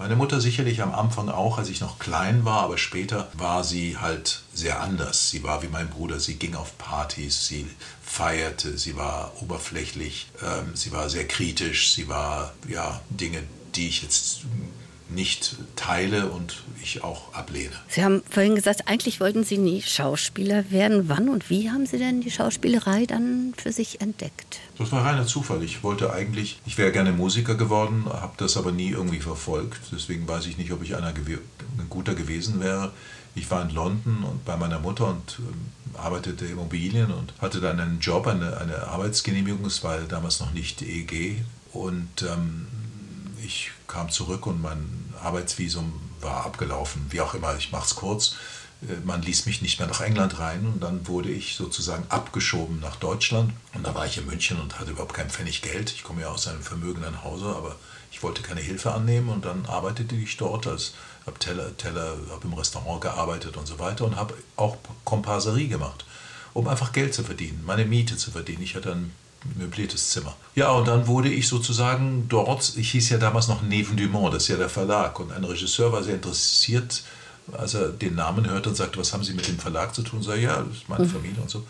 Meine 0.03 0.17
Mutter 0.17 0.41
sicherlich 0.41 0.81
am 0.81 0.93
Anfang 0.93 1.29
auch, 1.29 1.57
als 1.57 1.69
ich 1.69 1.79
noch 1.79 1.97
klein 1.97 2.43
war, 2.43 2.63
aber 2.63 2.77
später 2.77 3.29
war 3.37 3.63
sie 3.63 3.95
halt 3.95 4.41
sehr 4.53 4.81
anders. 4.81 5.29
Sie 5.29 5.43
war 5.43 5.63
wie 5.63 5.69
mein 5.69 5.89
Bruder, 5.89 6.19
sie 6.19 6.35
ging 6.35 6.55
auf 6.55 6.77
Partys, 6.77 7.47
sie 7.47 7.65
feierte, 8.01 8.77
sie 8.77 8.97
war 8.97 9.31
oberflächlich, 9.41 10.27
ähm, 10.41 10.75
sie 10.75 10.91
war 10.91 11.09
sehr 11.09 11.25
kritisch, 11.25 11.93
sie 11.93 12.09
war 12.09 12.53
ja 12.67 12.99
Dinge, 13.11 13.43
die 13.75 13.87
ich 13.87 14.03
jetzt 14.03 14.41
nicht 15.13 15.55
teile 15.75 16.29
und 16.29 16.63
ich 16.81 17.03
auch 17.03 17.33
ablehne. 17.33 17.73
Sie 17.87 18.03
haben 18.03 18.21
vorhin 18.29 18.55
gesagt, 18.55 18.87
eigentlich 18.87 19.19
wollten 19.19 19.43
Sie 19.43 19.57
nie 19.57 19.81
Schauspieler 19.81 20.69
werden. 20.71 21.09
Wann 21.09 21.29
und 21.29 21.49
wie 21.49 21.69
haben 21.69 21.85
Sie 21.85 21.97
denn 21.97 22.21
die 22.21 22.31
Schauspielerei 22.31 23.05
dann 23.05 23.53
für 23.57 23.71
sich 23.71 24.01
entdeckt? 24.01 24.59
Das 24.77 24.91
war 24.91 25.05
reiner 25.05 25.25
Zufall. 25.25 25.63
Ich 25.63 25.83
wollte 25.83 26.11
eigentlich, 26.11 26.59
ich 26.65 26.77
wäre 26.77 26.91
gerne 26.91 27.11
Musiker 27.11 27.55
geworden, 27.55 28.05
habe 28.05 28.33
das 28.37 28.57
aber 28.57 28.71
nie 28.71 28.89
irgendwie 28.89 29.19
verfolgt. 29.19 29.79
Deswegen 29.91 30.27
weiß 30.27 30.47
ich 30.47 30.57
nicht, 30.57 30.71
ob 30.71 30.83
ich 30.83 30.95
einer 30.95 31.13
ein 31.13 31.89
guter 31.89 32.15
gewesen 32.15 32.59
wäre. 32.59 32.91
Ich 33.35 33.49
war 33.49 33.63
in 33.63 33.73
London 33.73 34.23
und 34.23 34.45
bei 34.45 34.57
meiner 34.57 34.79
Mutter 34.79 35.07
und 35.07 35.39
ähm, 35.39 35.97
arbeitete 35.97 36.45
Immobilien 36.45 37.11
und 37.11 37.33
hatte 37.41 37.61
dann 37.61 37.79
einen 37.79 37.99
Job, 37.99 38.27
eine, 38.27 38.57
eine 38.57 38.87
Arbeitsgenehmigung. 38.87 39.65
Es 39.65 39.83
war 39.83 39.97
damals 40.01 40.39
noch 40.39 40.53
nicht 40.53 40.81
EG. 40.81 41.37
Und 41.71 42.21
ähm, 42.21 42.67
ich 43.43 43.71
kam 43.87 44.09
zurück 44.09 44.47
und 44.47 44.61
mein 44.61 45.13
Arbeitsvisum 45.21 45.93
war 46.21 46.45
abgelaufen. 46.45 47.05
Wie 47.09 47.21
auch 47.21 47.33
immer, 47.33 47.55
ich 47.57 47.71
mache 47.71 47.85
es 47.85 47.95
kurz. 47.95 48.35
Äh, 48.81 48.95
man 49.05 49.21
ließ 49.21 49.45
mich 49.45 49.61
nicht 49.61 49.79
mehr 49.79 49.87
nach 49.87 50.01
England 50.01 50.39
rein 50.39 50.65
und 50.65 50.81
dann 50.81 51.07
wurde 51.07 51.29
ich 51.29 51.55
sozusagen 51.55 52.05
abgeschoben 52.09 52.79
nach 52.79 52.95
Deutschland. 52.95 53.53
Und 53.73 53.85
da 53.85 53.93
war 53.93 54.05
ich 54.05 54.17
in 54.17 54.25
München 54.25 54.59
und 54.59 54.79
hatte 54.79 54.91
überhaupt 54.91 55.13
kein 55.13 55.29
Pfennig 55.29 55.61
Geld. 55.61 55.91
Ich 55.91 56.03
komme 56.03 56.21
ja 56.21 56.29
aus 56.29 56.47
einem 56.47 56.61
vermögenden 56.61 57.23
Hause, 57.23 57.47
aber 57.47 57.75
ich 58.11 58.23
wollte 58.23 58.41
keine 58.41 58.61
Hilfe 58.61 58.91
annehmen 58.93 59.29
und 59.29 59.45
dann 59.45 59.65
arbeitete 59.65 60.15
ich 60.15 60.37
dort 60.37 60.67
als 60.67 60.93
habe 61.25 61.39
Teller, 61.39 61.75
Teller, 61.77 62.17
habe 62.31 62.45
im 62.45 62.53
Restaurant 62.53 63.01
gearbeitet 63.01 63.55
und 63.57 63.65
so 63.65 63.79
weiter 63.79 64.05
und 64.05 64.17
habe 64.17 64.35
auch 64.57 64.77
Komparserie 65.05 65.69
gemacht, 65.69 66.05
um 66.53 66.67
einfach 66.67 66.91
Geld 66.91 67.13
zu 67.13 67.23
verdienen, 67.23 67.63
meine 67.65 67.85
Miete 67.85 68.17
zu 68.17 68.31
verdienen. 68.31 68.61
Ich 68.61 68.75
hatte 68.75 68.91
ein 68.91 69.13
möbliertes 69.55 70.09
Zimmer. 70.09 70.35
Ja, 70.55 70.71
und 70.71 70.87
dann 70.87 71.07
wurde 71.07 71.29
ich 71.29 71.47
sozusagen 71.47 72.25
dort, 72.29 72.73
ich 72.77 72.91
hieß 72.91 73.09
ja 73.09 73.17
damals 73.17 73.47
noch 73.47 73.61
Neven 73.61 73.97
Dumont, 73.97 74.33
das 74.33 74.43
ist 74.43 74.49
ja 74.49 74.57
der 74.57 74.69
Verlag, 74.69 75.19
und 75.19 75.31
ein 75.31 75.43
Regisseur 75.43 75.91
war 75.91 76.03
sehr 76.03 76.15
interessiert, 76.15 77.03
als 77.51 77.73
er 77.73 77.89
den 77.89 78.15
Namen 78.15 78.49
hörte 78.49 78.69
und 78.69 78.75
sagte, 78.75 78.99
was 78.99 79.11
haben 79.13 79.23
Sie 79.23 79.33
mit 79.33 79.47
dem 79.47 79.59
Verlag 79.59 79.93
zu 79.93 80.01
tun? 80.01 80.19
Und 80.19 80.23
sagte, 80.23 80.41
ja, 80.41 80.61
das 80.61 80.77
ist 80.77 80.89
meine 80.89 81.05
mhm. 81.05 81.09
Familie 81.09 81.41
und 81.41 81.49
so. 81.49 81.63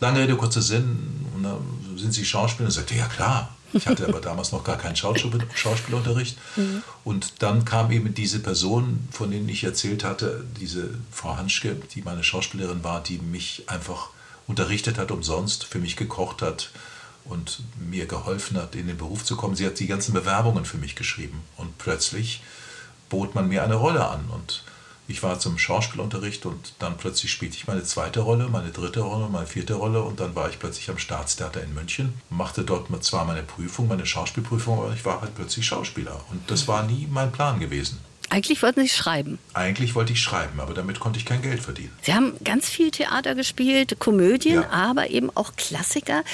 Lange 0.00 0.20
Rede, 0.20 0.36
kurzer 0.36 0.62
Sinn, 0.62 1.26
und 1.34 1.42
dann 1.42 1.58
sind 1.96 2.12
Sie 2.12 2.24
Schauspieler? 2.24 2.66
Und 2.66 2.72
sagte, 2.72 2.94
ja 2.94 3.06
klar. 3.06 3.54
Ich 3.72 3.88
hatte 3.88 4.06
aber 4.06 4.20
damals 4.20 4.52
noch 4.52 4.62
gar 4.62 4.78
keinen 4.78 4.94
Schauspielunterricht. 4.94 6.38
Mhm. 6.56 6.82
Und 7.02 7.42
dann 7.42 7.64
kam 7.64 7.90
eben 7.90 8.14
diese 8.14 8.38
Person, 8.38 9.08
von 9.10 9.30
denen 9.32 9.48
ich 9.48 9.64
erzählt 9.64 10.04
hatte, 10.04 10.44
diese 10.60 10.90
Frau 11.10 11.36
Hanschke, 11.36 11.76
die 11.94 12.02
meine 12.02 12.22
Schauspielerin 12.22 12.84
war, 12.84 13.02
die 13.02 13.18
mich 13.18 13.64
einfach 13.66 14.10
unterrichtet 14.46 14.98
hat 14.98 15.10
umsonst, 15.10 15.64
für 15.64 15.78
mich 15.78 15.96
gekocht 15.96 16.40
hat, 16.42 16.70
und 17.24 17.62
mir 17.78 18.06
geholfen 18.06 18.56
hat, 18.56 18.74
in 18.74 18.86
den 18.86 18.98
Beruf 18.98 19.24
zu 19.24 19.36
kommen. 19.36 19.56
Sie 19.56 19.66
hat 19.66 19.78
die 19.78 19.86
ganzen 19.86 20.14
Bewerbungen 20.14 20.64
für 20.64 20.78
mich 20.78 20.94
geschrieben 20.96 21.42
und 21.56 21.78
plötzlich 21.78 22.42
bot 23.08 23.34
man 23.34 23.48
mir 23.48 23.62
eine 23.62 23.76
Rolle 23.76 24.08
an 24.08 24.24
und 24.30 24.64
ich 25.06 25.22
war 25.22 25.38
zum 25.38 25.58
Schauspielunterricht 25.58 26.46
und 26.46 26.74
dann 26.78 26.96
plötzlich 26.96 27.30
spielte 27.30 27.56
ich 27.56 27.66
meine 27.66 27.82
zweite 27.82 28.20
Rolle, 28.20 28.48
meine 28.48 28.70
dritte 28.70 29.00
Rolle, 29.00 29.28
meine 29.28 29.46
vierte 29.46 29.74
Rolle 29.74 30.02
und 30.02 30.18
dann 30.18 30.34
war 30.34 30.48
ich 30.48 30.58
plötzlich 30.58 30.88
am 30.88 30.96
Staatstheater 30.96 31.62
in 31.62 31.74
München, 31.74 32.14
machte 32.30 32.62
dort 32.62 32.88
zwar 33.04 33.26
meine 33.26 33.42
Prüfung, 33.42 33.86
meine 33.86 34.06
Schauspielprüfung, 34.06 34.78
aber 34.78 34.94
ich 34.94 35.04
war 35.04 35.20
halt 35.20 35.34
plötzlich 35.34 35.66
Schauspieler 35.66 36.24
und 36.30 36.50
das 36.50 36.68
war 36.68 36.84
nie 36.84 37.06
mein 37.10 37.32
Plan 37.32 37.60
gewesen. 37.60 38.00
Eigentlich 38.30 38.62
wollten 38.62 38.80
Sie 38.80 38.88
schreiben. 38.88 39.38
Eigentlich 39.52 39.94
wollte 39.94 40.12
ich 40.12 40.20
schreiben, 40.20 40.60
aber 40.60 40.74
damit 40.74 41.00
konnte 41.00 41.18
ich 41.18 41.24
kein 41.24 41.42
Geld 41.42 41.60
verdienen. 41.60 41.92
Sie 42.02 42.14
haben 42.14 42.32
ganz 42.42 42.68
viel 42.68 42.90
Theater 42.90 43.34
gespielt, 43.34 43.98
Komödien, 43.98 44.62
ja. 44.62 44.70
aber 44.70 45.10
eben 45.10 45.30
auch 45.34 45.54
Klassiker. 45.56 46.24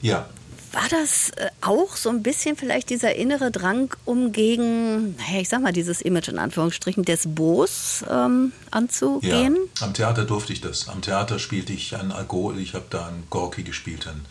Ja. 0.00 0.28
War 0.72 0.88
das 0.88 1.30
äh, 1.36 1.50
auch 1.60 1.96
so 1.96 2.08
ein 2.08 2.22
bisschen 2.22 2.56
vielleicht 2.56 2.88
dieser 2.88 3.14
innere 3.14 3.50
Drang, 3.50 3.94
um 4.06 4.32
gegen, 4.32 5.16
naja, 5.16 5.40
ich 5.40 5.50
sag 5.50 5.60
mal, 5.60 5.72
dieses 5.72 6.00
Image 6.00 6.28
in 6.28 6.38
Anführungsstrichen 6.38 7.04
des 7.04 7.24
Boos 7.26 8.02
ähm, 8.10 8.52
anzugehen? 8.70 9.58
Ja, 9.78 9.86
am 9.86 9.92
Theater 9.92 10.24
durfte 10.24 10.54
ich 10.54 10.62
das. 10.62 10.88
Am 10.88 11.02
Theater 11.02 11.38
spielte 11.38 11.74
ich 11.74 11.94
einen 11.94 12.10
Alkohol, 12.10 12.58
ich 12.58 12.72
habe 12.72 12.86
da 12.88 13.06
einen 13.08 13.24
Gorki 13.28 13.64
gespielt, 13.64 14.06
ein 14.06 14.24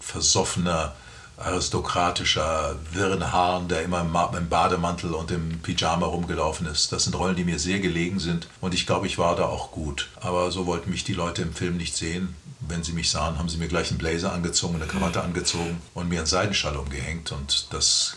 versoffener 0.00 0.94
aristokratischer, 1.36 2.76
wirren 2.92 3.32
Haaren, 3.32 3.68
der 3.68 3.82
immer 3.82 4.00
im 4.00 4.48
Bademantel 4.48 5.14
und 5.14 5.30
im 5.30 5.60
Pyjama 5.60 6.06
rumgelaufen 6.06 6.66
ist. 6.66 6.92
Das 6.92 7.04
sind 7.04 7.14
Rollen, 7.14 7.36
die 7.36 7.44
mir 7.44 7.58
sehr 7.58 7.80
gelegen 7.80 8.20
sind 8.20 8.48
und 8.60 8.74
ich 8.74 8.86
glaube, 8.86 9.06
ich 9.06 9.18
war 9.18 9.36
da 9.36 9.46
auch 9.46 9.70
gut. 9.70 10.08
Aber 10.20 10.50
so 10.50 10.66
wollten 10.66 10.90
mich 10.90 11.04
die 11.04 11.14
Leute 11.14 11.42
im 11.42 11.54
Film 11.54 11.76
nicht 11.76 11.96
sehen. 11.96 12.36
Wenn 12.66 12.82
sie 12.82 12.92
mich 12.92 13.10
sahen, 13.10 13.38
haben 13.38 13.48
sie 13.50 13.58
mir 13.58 13.68
gleich 13.68 13.90
einen 13.90 13.98
Blazer 13.98 14.32
angezogen, 14.32 14.76
eine 14.76 14.86
Krawatte 14.86 15.22
angezogen 15.22 15.82
und 15.92 16.08
mir 16.08 16.20
einen 16.20 16.26
Seidenschall 16.26 16.76
umgehängt 16.76 17.30
und 17.32 17.66
das 17.74 18.16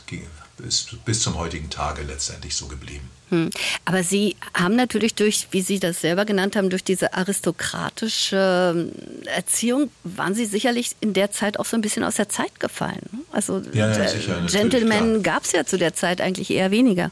ist 0.60 1.04
bis 1.06 1.22
zum 1.22 1.38
heutigen 1.38 1.70
Tage 1.70 2.02
letztendlich 2.04 2.56
so 2.56 2.68
geblieben. 2.68 3.10
Hm. 3.30 3.50
Aber 3.84 4.04
Sie 4.04 4.38
haben 4.54 4.76
natürlich 4.76 5.14
durch, 5.14 5.48
wie 5.52 5.62
Sie 5.62 5.80
das 5.80 6.00
selber 6.02 6.24
genannt 6.24 6.56
haben, 6.56 6.70
durch 6.70 6.84
diese 6.84 7.14
aristokratische 7.14 8.74
ähm, 8.76 8.92
Erziehung, 9.26 9.92
waren 10.04 10.34
Sie 10.34 10.46
sicherlich 10.46 10.92
in 11.02 11.14
der 11.14 11.32
Zeit 11.32 11.60
auch 11.60 11.66
so 11.66 11.76
ein 11.76 11.82
bisschen 11.82 12.04
aus 12.04 12.16
der 12.16 12.30
Zeit 12.30 12.60
gefallen. 12.60 13.02
Ne? 13.12 13.20
Also 13.32 13.62
ja, 13.74 13.90
ja, 13.92 14.08
sicher, 14.08 14.42
Gentlemen 14.50 15.24
gab 15.24 15.44
es 15.44 15.52
ja 15.52 15.66
zu 15.66 15.78
der 15.78 15.94
Zeit 15.94 16.22
eigentlich 16.22 16.52
eher 16.52 16.72
weniger. 16.72 17.12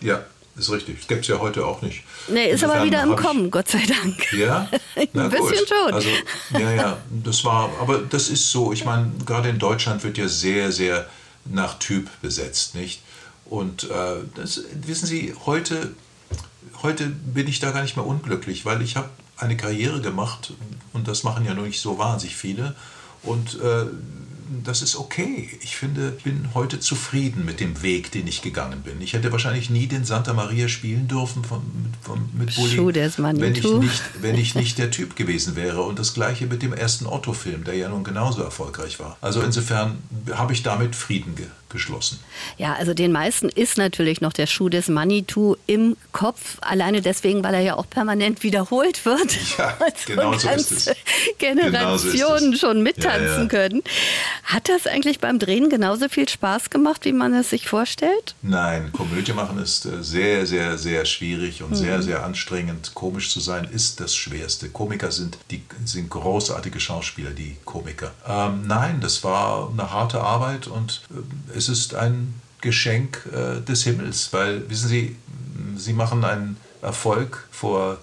Ja, 0.00 0.24
ist 0.56 0.70
richtig. 0.70 0.98
Das 0.98 1.08
gibt 1.08 1.22
es 1.22 1.28
ja 1.28 1.38
heute 1.38 1.64
auch 1.64 1.82
nicht. 1.82 2.02
Nee, 2.28 2.46
ist 2.46 2.62
Insofern 2.62 2.78
aber 2.78 2.86
wieder 2.86 3.02
im 3.02 3.16
Kommen, 3.16 3.50
Gott 3.50 3.68
sei 3.68 3.82
Dank. 3.86 4.32
Ja? 4.32 4.68
ein 4.96 5.30
bisschen 5.30 5.66
schon. 5.68 5.94
Also, 5.94 6.08
ja, 6.52 6.72
ja, 6.72 6.98
das 7.24 7.44
war, 7.44 7.70
aber 7.80 7.98
das 7.98 8.28
ist 8.28 8.50
so. 8.50 8.72
Ich 8.72 8.84
meine, 8.84 9.12
gerade 9.24 9.48
in 9.48 9.58
Deutschland 9.58 10.02
wird 10.02 10.18
ja 10.18 10.26
sehr, 10.26 10.72
sehr 10.72 11.08
nach 11.44 11.78
Typ 11.78 12.08
besetzt, 12.20 12.74
nicht? 12.74 13.02
Und 13.44 13.84
äh, 13.84 14.16
das, 14.34 14.62
wissen 14.72 15.06
Sie, 15.06 15.34
heute, 15.44 15.94
heute 16.82 17.06
bin 17.06 17.46
ich 17.46 17.60
da 17.60 17.72
gar 17.72 17.82
nicht 17.82 17.96
mehr 17.96 18.06
unglücklich, 18.06 18.64
weil 18.64 18.80
ich 18.82 18.96
habe 18.96 19.10
eine 19.36 19.56
Karriere 19.56 20.00
gemacht 20.00 20.54
und 20.92 21.08
das 21.08 21.24
machen 21.24 21.44
ja 21.44 21.54
nur 21.54 21.66
nicht 21.66 21.80
so 21.80 21.98
wahnsinnig 21.98 22.36
viele. 22.36 22.74
Und 23.22 23.60
äh, 23.60 23.86
das 24.64 24.82
ist 24.82 24.96
okay. 24.96 25.58
Ich 25.62 25.76
finde, 25.76 26.10
bin 26.22 26.48
heute 26.54 26.80
zufrieden 26.80 27.44
mit 27.44 27.60
dem 27.60 27.82
Weg, 27.82 28.12
den 28.12 28.26
ich 28.26 28.42
gegangen 28.42 28.82
bin. 28.82 29.00
Ich 29.00 29.12
hätte 29.12 29.32
wahrscheinlich 29.32 29.70
nie 29.70 29.86
den 29.86 30.04
Santa 30.04 30.32
Maria 30.32 30.68
spielen 30.68 31.08
dürfen 31.08 31.44
von, 31.44 31.62
von, 32.00 32.28
mit 32.32 32.54
Bulli, 32.54 32.76
wenn 33.16 33.54
ich, 33.54 33.64
nicht, 33.64 34.02
wenn 34.20 34.36
ich 34.36 34.54
nicht 34.54 34.78
der 34.78 34.90
Typ 34.90 35.16
gewesen 35.16 35.56
wäre. 35.56 35.82
Und 35.82 35.98
das 35.98 36.14
gleiche 36.14 36.46
mit 36.46 36.62
dem 36.62 36.72
ersten 36.72 37.06
Otto-Film, 37.06 37.64
der 37.64 37.74
ja 37.74 37.88
nun 37.88 38.04
genauso 38.04 38.42
erfolgreich 38.42 38.98
war. 38.98 39.16
Also 39.20 39.40
insofern 39.42 39.98
habe 40.32 40.52
ich 40.52 40.62
damit 40.62 40.94
Frieden 40.94 41.34
geschlossen. 41.74 42.20
Ja, 42.56 42.72
also 42.74 42.94
den 42.94 43.12
meisten 43.12 43.50
ist 43.50 43.76
natürlich 43.76 44.22
noch 44.22 44.32
der 44.32 44.46
Schuh 44.46 44.70
des 44.70 44.88
Manitou 44.88 45.56
im 45.66 45.96
Kopf. 46.12 46.56
Alleine 46.62 47.02
deswegen, 47.02 47.44
weil 47.44 47.52
er 47.52 47.60
ja 47.60 47.76
auch 47.76 47.90
permanent 47.90 48.42
wiederholt 48.42 49.04
wird. 49.04 49.34
Ja, 49.58 49.76
also 49.80 49.94
genau 50.06 50.32
so 50.32 50.48
ist 50.48 50.72
es. 50.72 50.96
Generationen 51.38 52.12
genau 52.12 52.52
so 52.52 52.56
schon 52.56 52.82
mittanzen 52.82 53.26
ja, 53.26 53.42
ja. 53.42 53.46
können. 53.46 53.82
Hat 54.44 54.68
das 54.68 54.86
eigentlich 54.86 55.20
beim 55.20 55.38
Drehen 55.38 55.68
genauso 55.68 56.08
viel 56.08 56.28
Spaß 56.28 56.70
gemacht, 56.70 57.04
wie 57.04 57.12
man 57.12 57.34
es 57.34 57.50
sich 57.50 57.68
vorstellt? 57.68 58.34
Nein, 58.42 58.90
Komödie 58.92 59.32
machen 59.32 59.58
ist 59.58 59.84
äh, 59.86 60.02
sehr, 60.02 60.46
sehr, 60.46 60.78
sehr 60.78 61.04
schwierig 61.04 61.62
und 61.62 61.70
mhm. 61.70 61.74
sehr, 61.74 62.02
sehr 62.02 62.24
anstrengend. 62.24 62.92
Komisch 62.94 63.30
zu 63.30 63.40
sein 63.40 63.68
ist 63.72 64.00
das 64.00 64.14
Schwerste. 64.14 64.68
Komiker 64.70 65.12
sind, 65.12 65.38
die, 65.50 65.62
sind 65.84 66.10
großartige 66.10 66.80
Schauspieler, 66.80 67.30
die 67.30 67.56
Komiker. 67.64 68.12
Ähm, 68.26 68.66
nein, 68.66 69.00
das 69.00 69.24
war 69.24 69.70
eine 69.70 69.90
harte 69.90 70.20
Arbeit 70.20 70.66
und 70.66 71.02
äh, 71.10 71.60
es 71.68 71.78
ist 71.78 71.94
ein 71.94 72.34
Geschenk 72.60 73.28
äh, 73.32 73.60
des 73.60 73.84
Himmels, 73.84 74.32
weil, 74.32 74.68
wissen 74.68 74.88
Sie, 74.88 75.16
Sie 75.76 75.92
machen 75.92 76.24
einen 76.24 76.56
Erfolg 76.82 77.46
vor 77.50 77.98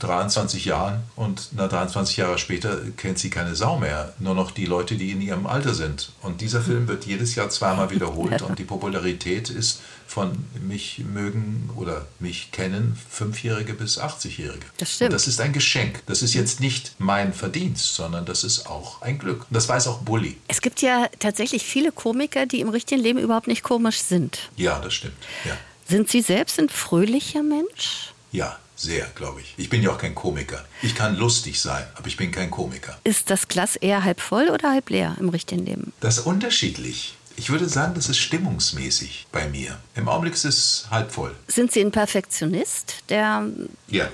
23 0.00 0.66
Jahren 0.66 1.02
und 1.16 1.48
na, 1.52 1.66
23 1.66 2.18
Jahre 2.18 2.38
später 2.38 2.78
kennt 2.96 3.18
sie 3.18 3.30
keine 3.30 3.54
Sau 3.56 3.78
mehr. 3.78 4.12
Nur 4.18 4.34
noch 4.34 4.50
die 4.50 4.66
Leute, 4.66 4.96
die 4.96 5.10
in 5.10 5.20
ihrem 5.20 5.46
Alter 5.46 5.74
sind. 5.74 6.12
Und 6.22 6.40
dieser 6.40 6.60
Film 6.60 6.88
wird 6.88 7.06
jedes 7.06 7.34
Jahr 7.34 7.48
zweimal 7.48 7.90
wiederholt 7.90 8.42
und 8.42 8.58
die 8.58 8.64
Popularität 8.64 9.50
ist 9.50 9.80
von 10.06 10.44
mich 10.62 11.00
mögen 11.00 11.70
oder 11.76 12.06
mich 12.18 12.50
kennen 12.50 12.98
Fünfjährige 13.10 13.74
bis 13.74 13.98
80-Jährige. 14.00 14.64
Das 14.78 14.94
stimmt. 14.94 15.10
Und 15.10 15.14
das 15.14 15.26
ist 15.26 15.40
ein 15.40 15.52
Geschenk. 15.52 16.02
Das 16.06 16.22
ist 16.22 16.34
jetzt 16.34 16.60
nicht 16.60 16.94
mein 16.98 17.32
Verdienst, 17.32 17.94
sondern 17.94 18.24
das 18.24 18.44
ist 18.44 18.66
auch 18.66 19.02
ein 19.02 19.18
Glück. 19.18 19.40
Und 19.40 19.54
das 19.54 19.68
weiß 19.68 19.86
auch 19.86 20.00
Bully. 20.00 20.36
Es 20.48 20.60
gibt 20.60 20.80
ja 20.80 21.08
tatsächlich 21.18 21.64
viele 21.64 21.92
Komiker, 21.92 22.46
die 22.46 22.60
im 22.60 22.68
richtigen 22.68 23.02
Leben 23.02 23.18
überhaupt 23.18 23.48
nicht 23.48 23.62
komisch 23.62 24.00
sind. 24.00 24.50
Ja, 24.56 24.78
das 24.78 24.94
stimmt. 24.94 25.16
Ja. 25.44 25.56
Sind 25.86 26.10
Sie 26.10 26.22
selbst 26.22 26.58
ein 26.58 26.68
fröhlicher 26.68 27.42
Mensch? 27.42 28.12
Ja, 28.32 28.58
sehr, 28.78 29.06
glaube 29.14 29.40
ich. 29.40 29.54
Ich 29.56 29.68
bin 29.68 29.82
ja 29.82 29.90
auch 29.90 29.98
kein 29.98 30.14
Komiker. 30.14 30.64
Ich 30.82 30.94
kann 30.94 31.16
lustig 31.16 31.60
sein, 31.60 31.84
aber 31.96 32.06
ich 32.06 32.16
bin 32.16 32.30
kein 32.30 32.50
Komiker. 32.50 32.96
Ist 33.04 33.28
das 33.28 33.48
Glas 33.48 33.76
eher 33.76 34.04
halb 34.04 34.20
voll 34.20 34.48
oder 34.50 34.70
halb 34.70 34.88
leer 34.88 35.16
im 35.18 35.28
richtigen 35.28 35.66
Leben? 35.66 35.92
Das 36.00 36.18
ist 36.18 36.26
unterschiedlich. 36.26 37.16
Ich 37.36 37.50
würde 37.50 37.68
sagen, 37.68 37.94
das 37.94 38.08
ist 38.08 38.18
stimmungsmäßig 38.18 39.26
bei 39.30 39.48
mir. 39.48 39.78
Im 39.94 40.08
Augenblick 40.08 40.34
ist 40.34 40.44
es 40.44 40.86
halb 40.90 41.10
voll. 41.12 41.34
Sind 41.48 41.72
Sie 41.72 41.80
ein 41.80 41.92
Perfektionist, 41.92 42.94
der 43.08 43.46
ja. 43.88 44.08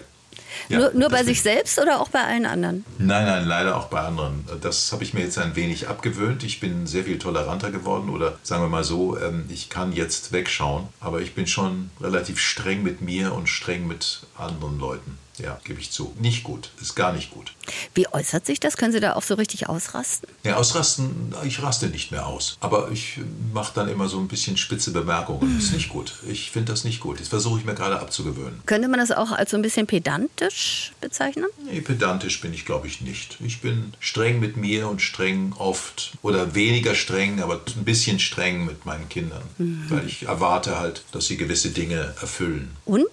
Ja, 0.69 0.79
nur, 0.79 0.93
nur 0.95 1.09
bei 1.09 1.25
sich 1.25 1.43
selbst 1.43 1.79
oder 1.79 2.01
auch 2.01 2.09
bei 2.09 2.23
allen 2.23 2.47
anderen? 2.47 2.85
Nein, 2.99 3.27
nein, 3.27 3.47
leider 3.47 3.77
auch 3.77 3.87
bei 3.87 4.01
anderen. 4.01 4.45
Das 4.61 4.93
habe 4.93 5.05
ich 5.05 5.15
mir 5.15 5.21
jetzt 5.21 5.39
ein 5.39 5.57
wenig 5.57 5.89
abgewöhnt. 5.89 6.45
Ich 6.45 6.61
bin 6.61 6.87
sehr 6.87 7.05
viel 7.05 7.19
toleranter 7.19 7.71
geworden 7.71 8.09
oder 8.09 8.39
sagen 8.43 8.63
wir 8.63 8.69
mal 8.69 8.85
so, 8.85 9.19
ähm, 9.19 9.45
ich 9.49 9.71
kann 9.71 9.93
jetzt 9.93 10.33
wegschauen, 10.33 10.89
aber 11.01 11.21
ich 11.21 11.35
bin 11.35 11.47
schon 11.47 11.91
relativ 12.01 12.39
streng 12.41 12.83
mit 12.83 13.01
mir 13.01 13.35
und 13.35 13.49
streng 13.49 13.87
mit 13.87 14.21
anderen 14.37 14.79
Leuten. 14.79 15.19
Ja, 15.39 15.61
gebe 15.65 15.81
ich 15.81 15.91
zu. 15.91 16.15
Nicht 16.21 16.45
gut. 16.45 16.71
Ist 16.81 16.95
gar 16.95 17.13
nicht 17.13 17.31
gut. 17.31 17.53
Wie 17.95 18.07
äußert 18.09 18.47
sich 18.47 18.61
das? 18.61 18.77
Können 18.77 18.93
Sie 18.93 19.01
da 19.01 19.15
auch 19.15 19.23
so 19.23 19.35
richtig 19.35 19.69
ausrasten? 19.69 20.29
Ja, 20.45 20.57
ausrasten, 20.57 21.35
ich 21.45 21.63
raste 21.63 21.89
nicht 21.89 22.11
mehr 22.13 22.27
aus. 22.27 22.57
Aber 22.61 22.91
ich 22.91 23.19
mache 23.53 23.73
dann 23.75 23.89
immer 23.89 24.09
so 24.09 24.19
ein 24.19 24.29
bisschen 24.29 24.57
spitze 24.57 24.93
Bemerkungen. 24.93 25.57
Das 25.57 25.65
ist 25.65 25.73
nicht 25.73 25.89
gut. 25.89 26.15
Ich 26.29 26.51
finde 26.51 26.73
das 26.73 26.85
nicht 26.85 27.01
gut. 27.01 27.21
Das 27.21 27.29
versuche 27.29 27.59
ich 27.59 27.65
mir 27.65 27.75
gerade 27.75 27.99
abzugewöhnen. 27.99 28.63
Könnte 28.67 28.89
man 28.89 29.01
das 29.01 29.11
auch 29.11 29.33
als 29.33 29.51
so 29.51 29.57
ein 29.57 29.63
bisschen 29.63 29.87
pedantisch 29.87 30.93
bezeichnen? 31.01 31.47
Nee, 31.65 31.81
pedantisch 31.81 32.41
bin 32.41 32.53
ich, 32.55 32.65
glaube 32.65 32.87
ich, 32.87 33.01
nicht. 33.01 33.39
Ich 33.45 33.61
bin 33.61 33.95
streng 34.01 34.41
mit 34.41 34.57
mir 34.57 34.89
und 34.89 35.03
streng 35.03 35.53
oft 35.59 36.13
oder 36.23 36.55
weniger 36.55 36.95
streng, 36.95 37.43
aber 37.43 37.61
ein 37.77 37.85
bisschen 37.85 38.21
streng 38.21 38.65
mit 38.65 38.87
meinen 38.87 39.09
Kindern. 39.09 39.43
Mhm. 39.59 39.87
Weil 39.89 40.07
ich 40.07 40.25
erwarte 40.25 40.79
halt, 40.79 41.05
dass 41.13 41.27
sie 41.27 41.37
gewisse 41.37 41.71
Dinge 41.71 42.15
erfüllen. 42.21 42.77
Und? 42.85 43.09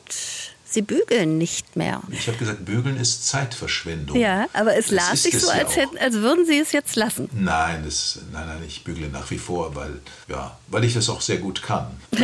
Sie 0.74 0.82
bügeln 0.82 1.38
nicht 1.38 1.76
mehr. 1.76 2.02
Ich 2.10 2.28
habe 2.28 2.38
gesagt, 2.38 2.64
bügeln 2.66 2.98
ist 2.98 3.28
Zeitverschwendung. 3.28 4.18
Ja, 4.18 4.48
aber 4.54 4.78
es 4.78 4.90
las 4.90 5.24
sich 5.24 5.38
so, 5.38 5.50
als, 5.50 5.76
hätten, 5.76 5.98
als 5.98 6.16
würden 6.16 6.46
Sie 6.46 6.60
es 6.60 6.72
jetzt 6.72 6.96
lassen. 6.96 7.30
Nein, 7.34 7.84
das, 7.84 8.20
nein, 8.32 8.48
nein, 8.48 8.64
ich 8.66 8.84
bügle 8.84 9.10
nach 9.10 9.30
wie 9.32 9.38
vor, 9.38 9.76
weil, 9.76 10.00
ja, 10.30 10.58
weil 10.68 10.86
ich 10.86 10.94
das 10.94 11.10
auch 11.10 11.22
sehr 11.22 11.38
gut 11.38 11.62
kann. 11.62 11.88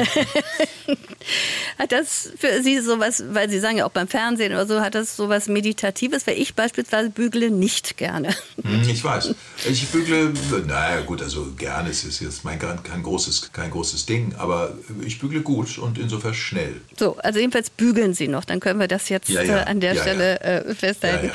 hat 1.77 1.91
das 1.91 2.31
für 2.37 2.61
Sie 2.61 2.79
sowas, 2.79 3.23
weil 3.29 3.49
Sie 3.49 3.59
sagen 3.59 3.77
ja 3.77 3.85
auch 3.85 3.91
beim 3.91 4.07
Fernsehen 4.07 4.53
oder 4.53 4.65
so, 4.65 4.81
hat 4.81 4.95
das 4.95 5.15
sowas 5.15 5.47
Meditatives? 5.47 6.27
Weil 6.27 6.39
ich 6.39 6.55
beispielsweise 6.55 7.09
bügle 7.09 7.51
nicht 7.51 7.97
gerne. 7.97 8.35
Hm, 8.61 8.87
ich 8.89 9.03
weiß. 9.03 9.33
Ich 9.69 9.87
bügle, 9.89 10.33
naja, 10.65 11.01
gut, 11.01 11.21
also 11.21 11.47
gerne 11.57 11.89
ist 11.89 12.03
es 12.03 12.19
jetzt 12.19 12.43
mein, 12.43 12.59
kein, 12.59 13.03
großes, 13.03 13.51
kein 13.53 13.71
großes 13.71 14.05
Ding, 14.05 14.33
aber 14.37 14.73
ich 15.05 15.19
bügle 15.19 15.41
gut 15.41 15.77
und 15.77 15.97
insofern 15.97 16.33
schnell. 16.33 16.81
So, 16.97 17.17
also 17.17 17.39
jedenfalls 17.39 17.69
bügeln 17.69 18.13
Sie 18.13 18.27
noch. 18.27 18.45
Dann 18.45 18.59
können 18.59 18.79
wir 18.79 18.87
das 18.87 19.09
jetzt 19.09 19.29
ja, 19.29 19.41
ja. 19.41 19.59
Äh, 19.59 19.63
an 19.65 19.79
der 19.79 19.93
ja, 19.93 20.01
Stelle 20.01 20.41
äh, 20.41 20.75
festhalten. 20.75 21.31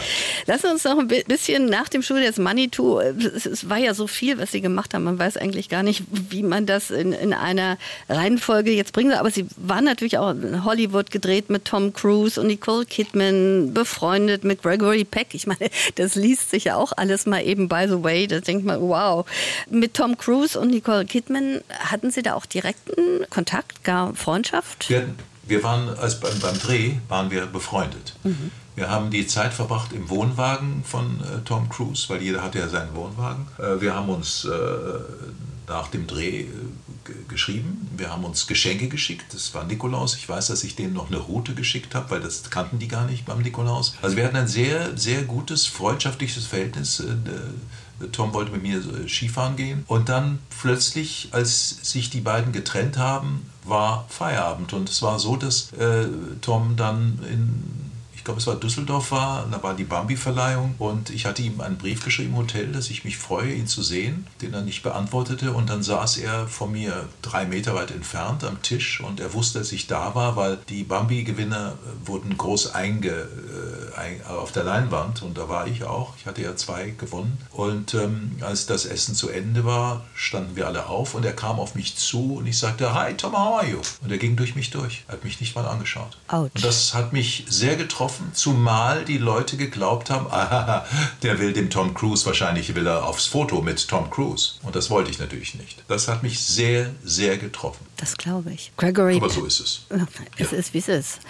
Lass 0.47 0.65
uns 0.65 0.85
noch 0.85 0.99
ein 0.99 1.09
bisschen 1.09 1.67
nach 1.67 1.89
dem 1.89 2.03
Studio 2.03 2.25
des 2.25 2.39
Manitou. 2.39 3.01
Es, 3.01 3.47
es, 3.47 3.69
war 3.69 3.79
ja 3.79 3.95
so 3.95 4.07
viel, 4.07 4.39
was 4.39 4.53
Sie 4.53 4.61
gemacht 4.61 4.95
haben. 4.95 5.05
Man 5.05 5.19
weiß 5.19 5.37
eigentlich 5.37 5.69
gar 5.69 5.83
nicht, 5.83 6.03
wie 6.11 6.43
man 6.43 6.67
das 6.67 6.91
in, 6.91 7.13
in 7.13 7.33
einer 7.33 7.79
Reihenfolge 8.09 8.73
jetzt 8.73 8.93
bringen 8.93 9.11
soll. 9.11 9.19
Aber 9.19 9.31
Sie 9.31 9.42
waren 9.57 9.85
natürlich 9.85 10.19
auch 10.19 10.31
in 10.31 10.65
Hollywood 10.65 11.11
gedreht 11.11 11.51
mit 11.51 11.65
Tom 11.65 11.93
Cruise 11.93 12.41
und 12.41 12.47
Nicole 12.47 12.85
Kidman, 12.85 13.73
befreundet 13.75 14.45
mit 14.45 14.63
Gregory 14.63 15.05
Peck. 15.05 15.29
Ich 15.33 15.47
meine, 15.47 15.71
das 15.97 16.15
liest 16.15 16.51
sich 16.51 16.65
ja 16.65 16.77
auch 16.77 16.93
alles 16.97 17.27
mal 17.27 17.45
eben 17.45 17.69
by 17.69 17.87
the 17.89 18.03
way. 18.03 18.27
Da 18.27 18.41
denkt 18.41 18.65
man, 18.65 18.81
wow. 18.81 19.27
Mit 19.71 19.95
Tom 19.95 20.17
Cruise 20.17 20.59
und 20.59 20.71
Nicole 20.71 21.05
Kidman 21.05 21.61
hatten 21.71 22.11
Sie 22.11 22.23
da 22.23 22.35
auch 22.35 22.47
direkten 22.47 23.27
Kontakt, 23.31 23.85
gar 23.85 24.15
Freundschaft? 24.15 24.89
Wir 24.89 25.09
wir 25.45 25.63
waren, 25.63 25.89
als 25.99 26.21
beim, 26.21 26.39
beim 26.41 26.59
Dreh 26.59 26.95
waren 27.09 27.31
wir 27.31 27.47
befreundet. 27.47 28.15
Mhm. 28.23 28.51
Wir 28.75 28.89
haben 28.89 29.11
die 29.11 29.27
Zeit 29.27 29.53
verbracht 29.53 29.93
im 29.93 30.09
Wohnwagen 30.09 30.83
von 30.85 31.21
äh, 31.21 31.45
Tom 31.45 31.69
Cruise, 31.69 32.09
weil 32.09 32.23
jeder 32.23 32.43
hatte 32.43 32.59
ja 32.59 32.69
seinen 32.69 32.95
Wohnwagen. 32.95 33.47
Äh, 33.59 33.81
wir 33.81 33.95
haben 33.95 34.09
uns 34.09 34.45
äh, 34.45 34.49
nach 35.69 35.89
dem 35.89 36.07
Dreh 36.07 36.43
äh, 36.43 36.49
geschrieben. 37.29 37.89
Wir 37.97 38.11
haben 38.11 38.25
uns 38.25 38.47
Geschenke 38.47 38.89
geschickt. 38.89 39.33
Das 39.33 39.55
war 39.55 39.65
Nikolaus. 39.65 40.17
Ich 40.17 40.29
weiß, 40.29 40.49
dass 40.49 40.65
ich 40.65 40.77
denen 40.77 40.93
noch 40.93 41.09
eine 41.09 41.19
Route 41.19 41.55
geschickt 41.55 41.95
habe, 41.95 42.11
weil 42.11 42.21
das 42.21 42.49
kannten 42.51 42.79
die 42.79 42.89
gar 42.89 43.07
nicht 43.07 43.25
beim 43.25 43.41
Nikolaus. 43.41 43.95
Also 44.03 44.17
wir 44.17 44.25
hatten 44.25 44.37
ein 44.37 44.49
sehr, 44.49 44.97
sehr 44.97 45.23
gutes, 45.23 45.67
freundschaftliches 45.67 46.47
Verhältnis. 46.47 47.01
Äh, 47.01 47.15
Tom 48.11 48.35
wollte 48.35 48.53
mit 48.53 48.63
mir 48.63 48.79
äh, 48.79 49.09
Skifahren 49.09 49.57
gehen. 49.57 49.85
Und 49.87 50.09
dann 50.09 50.39
plötzlich, 50.61 51.29
als 51.33 51.79
sich 51.83 52.11
die 52.11 52.21
beiden 52.21 52.53
getrennt 52.53 52.97
haben, 52.99 53.47
war 53.65 54.07
Feierabend. 54.09 54.73
Und 54.73 54.89
es 54.89 55.03
war 55.03 55.19
so, 55.19 55.37
dass 55.37 55.73
äh, 55.75 56.07
Tom 56.41 56.77
dann 56.77 57.19
in 57.31 57.92
ich 58.23 58.25
glaube, 58.25 58.39
es 58.39 58.47
war 58.47 58.55
Düsseldorf 58.55 59.11
war, 59.11 59.49
da 59.51 59.61
war 59.65 59.75
die 59.75 59.83
Bambi-Verleihung 59.83 60.77
und 60.79 61.11
ich 61.11 61.27
hatte 61.27 61.43
ihm 61.43 61.61
einen 61.61 61.77
Brief 61.77 62.05
geschrieben 62.05 62.35
im 62.35 62.37
Hotel, 62.37 62.71
dass 62.71 62.89
ich 62.89 63.03
mich 63.03 63.19
freue, 63.19 63.53
ihn 63.53 63.67
zu 63.67 63.83
sehen, 63.83 64.29
den 64.41 64.55
er 64.55 64.61
nicht 64.61 64.85
beantwortete 64.85 65.51
und 65.51 65.69
dann 65.69 65.83
saß 65.83 66.19
er 66.19 66.47
von 66.47 66.71
mir 66.71 67.09
drei 67.21 67.47
Meter 67.47 67.75
weit 67.75 67.91
entfernt 67.91 68.45
am 68.45 68.63
Tisch 68.63 69.01
und 69.01 69.19
er 69.19 69.35
wusste, 69.35 69.59
dass 69.59 69.73
ich 69.73 69.89
da 69.89 70.15
war, 70.15 70.37
weil 70.37 70.59
die 70.69 70.85
Bambi-Gewinner 70.85 71.77
wurden 72.05 72.39
groß 72.39 72.77
einge, 72.77 73.09
äh, 73.11 74.31
auf 74.31 74.53
der 74.53 74.63
Leinwand 74.63 75.23
und 75.23 75.37
da 75.37 75.49
war 75.49 75.67
ich 75.67 75.83
auch. 75.83 76.15
Ich 76.17 76.27
hatte 76.27 76.43
ja 76.43 76.55
zwei 76.55 76.91
gewonnen 76.91 77.39
und 77.51 77.95
ähm, 77.95 78.37
als 78.41 78.67
das 78.67 78.85
Essen 78.85 79.17
zu 79.17 79.31
Ende 79.31 79.65
war, 79.65 80.05
standen 80.15 80.55
wir 80.55 80.69
alle 80.69 80.87
auf 80.87 81.17
und 81.17 81.25
er 81.25 81.33
kam 81.33 81.59
auf 81.59 81.75
mich 81.75 81.97
zu 81.97 82.37
und 82.37 82.47
ich 82.47 82.57
sagte, 82.57 82.95
Hi 82.95 83.15
Tom, 83.15 83.33
how 83.33 83.63
are 83.63 83.69
you? 83.69 83.79
Und 84.01 84.13
er 84.13 84.19
ging 84.19 84.37
durch 84.37 84.55
mich 84.55 84.71
durch, 84.71 85.03
er 85.09 85.15
hat 85.15 85.25
mich 85.25 85.41
nicht 85.41 85.57
mal 85.57 85.67
angeschaut. 85.67 86.19
Ouch. 86.29 86.51
Und 86.55 86.65
das 86.65 86.95
hat 86.95 87.13
mich 87.13 87.47
sehr 87.49 87.75
getroffen 87.75 88.12
getroffen, 88.13 88.33
zumal 88.35 89.05
die 89.05 89.19
Leute 89.19 89.57
geglaubt 89.57 90.11
haben, 90.11 90.27
ah, 90.31 90.85
der 91.23 91.39
will 91.39 91.53
dem 91.53 91.71
Tom 91.71 91.95
Cruise, 91.95 92.27
wahrscheinlich 92.27 92.75
will 92.75 92.87
er 92.87 93.07
aufs 93.07 93.27
Foto 93.27 93.63
mit 93.63 93.89
Tom 93.89 94.11
Cruise. 94.11 94.55
Und 94.63 94.77
das 94.77 94.91
wollte 94.91 95.11
ich 95.11 95.19
natürlich 95.19 95.55
nicht. 95.55 95.83
Das 95.89 96.09
hat 96.09 96.23
mich 96.23 96.41
sehr, 96.41 96.91
sehr 97.05 97.39
getroffen. 97.39 97.87
Das 97.97 98.17
glaube 98.17 98.53
ich. 98.53 98.73
Gregory 98.77 99.17
Aber 99.17 99.31
so 99.31 99.45
ist 99.45 99.61
es. 99.61 99.87
Es 100.39 100.51
ja. 100.51 100.59
ist, 100.59 100.75
wie 100.75 100.79
es 100.79 100.89
ist. 100.89 101.21